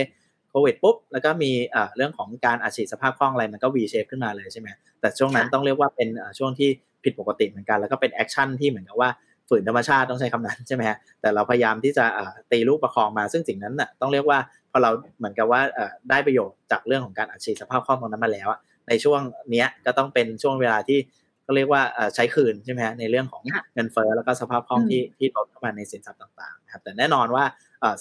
[0.49, 1.51] โควิดปุ๊บแล้วก็มี
[1.95, 4.67] เรื่องของการอัดฉีดสภาพคล่องอะไรมันก็ V shape ขึ้นมาเลยใช่ไหม
[5.01, 6.69] แต่ช่วงนั้นต้องเรียกว่าเป็นช่วงที่
[7.03, 9.09] ผิดปกติเหมือนกัน แล้วก็เป็น action ที่เหมือนกับว่า
[9.49, 12.05] ฝืนธรรมชาติต้องใช้คำนั้นใช่ไหมฮะแต่เราพยายามที่จะ
[12.51, 14.39] ตีลูกประคองมาซึ่งสิ่งนั้นน่ะต้องเรียกว่า
[14.71, 15.61] พอเราเหมือนกับว่า
[16.09, 18.47] ได้ประโยชน์จากเรื่องของการอัดฉีดสภาพคล่องตรงนั้นมาแล้ว
[18.87, 20.99] ในช่วงเนี้ยก็ต้องเป็นช่วงเวลาที่
[21.45, 21.81] ก็เรียกว่า
[22.15, 27.43] ใช้คืนใช่ไหมฮะในเรื่องของเงินเฟ้อแล้วก็สภาพคล่องที่ที่ลดเข้ามาในสินทรัพย์ต่างๆครับแต่แน่นอนว่า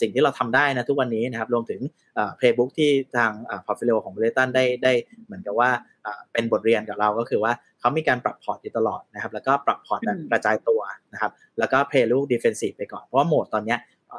[0.00, 1.80] สิ่งที่เราทำได้นะทุกวันนี้นะครับรวมถึง
[2.36, 3.32] playbook ที่ทาง
[3.66, 4.92] portfolio ของเบรตันได้ได้
[5.26, 5.70] เหมือนกับว่า
[6.32, 10.80] เป็นบทเรียนกับเราก็คือว่าเขามีการปรับพอร์ตอยู่ตลอดนะครับแล้วก็ปรับพอร์ตแบบกระจายตัว
[11.12, 13.76] นะครับแล้วก็เพย์ลูกดิเฟนซีฟไปก่อนเพราะว่าโหมดตอนนี้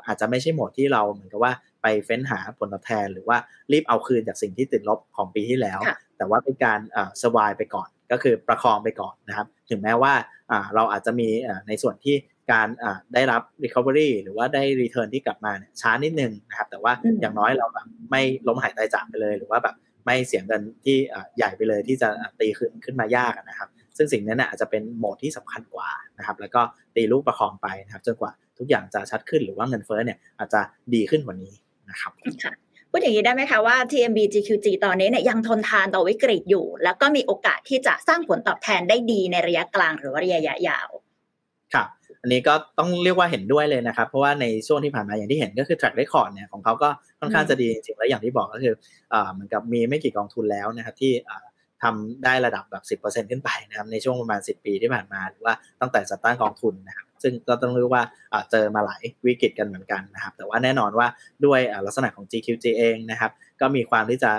[0.08, 3.38] อาจจะไม่ใช่โหมดที่เราเหมือนกับว่าไปเฟ้นหาผลตอบแทน หรือว่า
[3.72, 5.80] รีบเอาคืนจากสิ่งที่ติดลบของปีที่แล้ว
[6.18, 6.80] แต่ว่าเป็นการ
[7.22, 10.14] สวายไปก่อน ก็คือประคองไปก่อนนะครับ ถึงแม้ว่า
[10.76, 11.30] เราอาจจะมี
[11.68, 12.16] ในส่วนที่
[12.52, 12.68] การ
[13.14, 19.76] ได้รับ Recovery หรือว่าได้ Return ที่กลับมาเนี่ยช้านิดนึงนะครับ แต่ว่าอย่างน้อยเราแบบไม่ล้มหายตายจากไปเลย หรือว่าแบบ
[20.06, 20.98] ไม่เสียเงินที่
[21.38, 22.10] ใหญ่ไปเลยที่จะ
[22.40, 26.62] ตีขึ้นขึ้นมายากนะครับ ซึ่งสิ่งนั้นอาจจะเป็นโหมดที่สำคัญกว่านะครับ แล้วก็
[26.96, 30.62] ตีลูกประคองไปนะครับจนกว่าทุกอย่างจะชัดขึ้นหรือว่าเงินเฟ้อเนี่ยอาจจะ
[30.94, 31.54] ดีขึ้นกว่านี้
[31.90, 32.12] นะครับ
[32.44, 32.54] ค่ะ
[32.92, 40.90] พูดอย่างนี้ได้ไหมคะว่า TMB GQG ตอนนี้เนี่ยยังทนทานต่อวิกฤตอยู่ แล้วก็มีโอกาสที่จะสร้างผลตอบแทนได้ดีในระยะกลางหรือว่าระยะยาว
[41.74, 41.88] ครับ
[42.22, 46.90] อันนี้ก็ต้องเรียกว่าเห็นด้วยเลยนะครับ เพราะว่าในช่วงที่ผ่านมาอย่างที่เห็นก็คือ track record เนี่ยของเขาก็
[47.20, 48.74] ค่อนข้างจะดีจริงๆแล้วอย่างที่บอกก็คือ
[49.34, 51.12] เหมือนกับมีไม่กี่กองทุนแล้วนะครับที่
[51.84, 58.04] ทำได้ระดับแบบ 10%ขึ้นไปนะครับในช่วงประมาณ 10 ปีที่ผ่านมาหรือว่าตั้งแต่จัดตั้งกองทุนนะครับ ซึ่งก็ต้องเรียกว่า
[58.52, 61.08] เจอมาหลายวิกฤตกันเหมือนกันนะครับ แต่ว่าแน่นอนว่า
[61.46, 64.32] ด้วยลักษณะของ GQG เองนะครับ ก็มีความที่จะ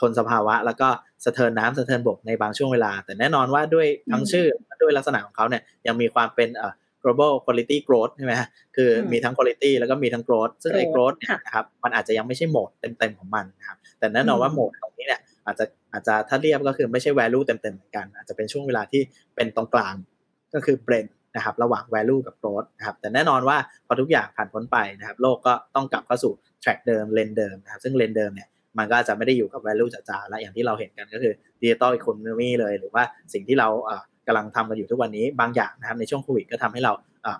[0.00, 0.88] ทนสภาวะ แล้วก็
[1.24, 4.46] สะเทินน้ำสะเทินบกในบางช่วงเวลา แต่แน่นอนว่าด้วยทั้งชื่อ
[4.82, 6.48] ด้วยลักษณะของเขาเนี่ยยังมีความเป็น
[7.02, 19.02] global quality growth ใช่ไหมฮะคือมีทั้ง quality แล้วก็มีทั้ง growth ซึ่งไอ้ growth นะครับ มันอาจจะยังไม่ใช่โหมดเต็มๆของมันนะครับ แต่แน่นอนว่าโหมดตรงนี้เนี่ยอาจจะอาจจะถ้าเรียบก็คือไม่ใช่ value เต็มๆเหมือนกัน อาจจะเป็นช่วงเวลาที่
[19.34, 19.94] เป็นตรงกลาง
[20.54, 23.56] ก็คือ blend นะครับระหว่าง value กับ growth นะครับแต่แน่นอนว่า
[23.86, 28.48] พอทุกอย่างผ่านพ้นไปนะครับโลกก็ต้องกลับเข้าสู่ track เดิมเลนเดิมนะครับซึ่งเลนเดิมเนี่ย
[28.78, 33.02] มันก็จะไม่ได้อยู่กับ value จ๋าๆและอย่างที่เราเห็นกันก็คือ digital economy เลย หรือว่า
[33.32, 33.68] สิ่งที่เรา
[34.26, 36.92] กำลังทำกันอยู่ทุกวันนี้บางอย่างนะครับในช่วงโควิดก็ทำให้เรา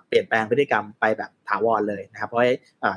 [0.07, 2.41] เปลี่ยนแปลงพฤติกรรมไปแบบถาวรเลยนะครับ เพราะ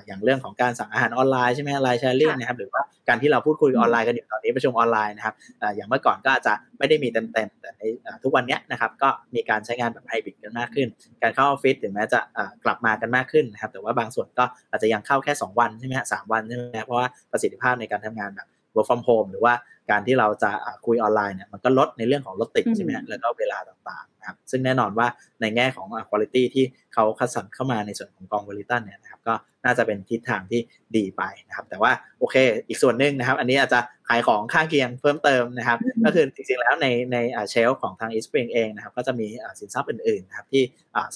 [0.07, 5.35] อย่างเรื่องของการสั่งอาหารออนไลน์ใช่ไหมไลน์แชร์ลิงนะครับหรือว่าการที่เราพูดคุยออนไลน์กันอยู่ตอนนี้ประชุมออนไลน์นะครับ
[5.77, 7.83] อย่างเมื่อก่อนก็อาจจะไม่ได้มีเต็มๆแต่ใน
[8.23, 10.89] ทุกวันนี้นะครับก็มีการใช้งานแบบไฮบริดกันมากขึ้น
[11.23, 12.21] การเข้าออฟฟิศถึงแม้จะ
[12.65, 19.55] กลับมากันมากขึ้นนะครับแต่ว่าบางส่วนก็อาจจะยังเข้าแค่ 2 วันใช่ไหมฮะสวันใช่ไหมเพราะว่าประสิทธิภาพในการทำงานแบบ work from home หรือว่า
[19.91, 20.51] การที่เราจะ
[20.87, 25.07] คุยออนไลน์เนี่ยมันก็ลดในเรื่องของรถติดใช่ไหมแล้วก็เวลาต่างๆนะครับซึ่งแน่นอนว่า
[25.41, 26.65] ในแง่ของคุณภาพที่
[26.95, 30.61] เขาคัดสรรเข้ามาในส่วนของกองบริตันเนี่ยนะครับก็น่าจะเป็นทิศทางที่
[30.97, 32.37] ดีไปนะครับ แต่ว่าโอเค
[32.69, 37.17] อีกส่วนหนึ่งนะครับ อันนี้อาจจะขายของข้างเคียงเพิ่มเติมนะครับ ก็คือจริงๆแล้วในใน
[37.51, 39.27] เชลของทาง e s p r i n g เองนะครับ ก็จะมี
[39.59, 40.63] สินทรัพย์อื่นๆนะครับที่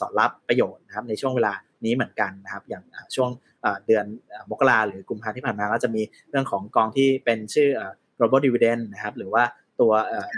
[0.00, 1.52] สอดรับประโยชน์นะครับในช่วงเวลา
[1.84, 2.84] นี้เหมือนกันนะครับ อย่าง
[3.16, 3.30] ช่วง
[3.86, 4.06] เดือน
[4.50, 7.68] มกราหรือกุมภาที่ผ่านมาก็จะมีเรื่องของกองที่เป็นชื่อ
[8.18, 9.44] global dividend นะครับ หรือว่า
[9.80, 10.28] ตัวเอ่อ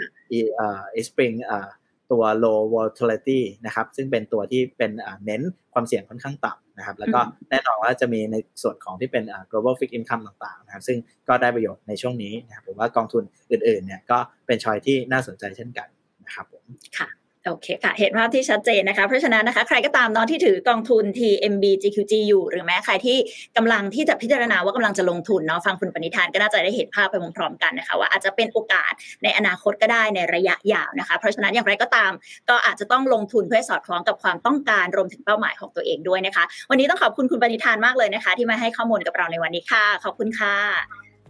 [0.55, 1.69] เอ่อ spring เอ่อ
[2.11, 4.91] ตัว low volatility นะครับ ซึ่งเป็นตัวที่เป็น
[5.25, 5.41] เน้น
[5.73, 7.19] ความเสี่ยงค่อนข้างต่ำนะครับ แล้วก็
[7.49, 14.17] แน่นอนว่าจะมีในส่วนของที่เป็น global fixed income ต่างๆ นะครับ ซึ่งก็ได้ประโยชน์ในช่วงนี้นะครับหรือว่ากองทุนอื่นๆ เนี่ยก็
[14.47, 15.87] เป็นชอยที่น่าสนใจเช่นกัน
[16.25, 16.63] นะครับผม
[16.97, 23.17] ค่ะ โอเคค่ะ เห็นภาพที่ชัดเจนนะคะ เพราะฉะนั้นนะคะใครก็ตามน้องที่ถือกองทุน TMB GQG อยู่ หรือแม้ใครที่
[23.57, 28.91] กำลังที่จะพิจารณาว่ากำลังจะลงทุนเนาะฟังคุณปณิธานก็น่าจะได้เห็นภาพไปพร้อมๆกันนะคะ ว่าอาจจะเป็นโอกาส
[29.23, 32.11] ในอนาคตก็ได้ในระยะยาวนะคะ เพราะฉะนั้นอย่างไรก็ตาม
[32.49, 40.55] ก็อาจจะต้องลงทุนเพื่อสอดคล้องกับความต้องการรวมถึงเป้าหมายของตัวเองด้วยนะคะ วันนี้ต้องขอบคุณคุณปณิธานมากเลยนะคะ ที่มาให้ข้อมูลกับเราในวันนี้ค่ะขอบคุณค่ะ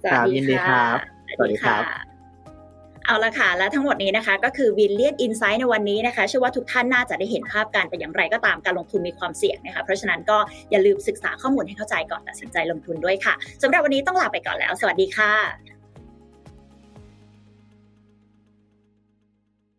[0.03, 0.83] สวัสดีค่ะ
[1.37, 2.18] สวัสดีค่ะ
[3.09, 10.37] เอาละค่ะ และทั้งหมดนี้นะคะ ก็คือวินเลียนอินไซต์ในวันนี้นะคะเชื่อว่าทุกท่านน่าจะได้เห็นภาพกันแต่อย่างไรก็ตามการลงทุนมีความเสี่ยงนะคะเพราะฉะนั้นก็
[10.71, 13.33] อย่าลืมศึกษาข้อมูลให้เข้าใจก่อนตัดสินใจลงทุนด้วยค่ะ
[13.63, 15.78] สำหรับวันนี้ต้องลาไปก่อนแล้ว สวัสดีค่ะ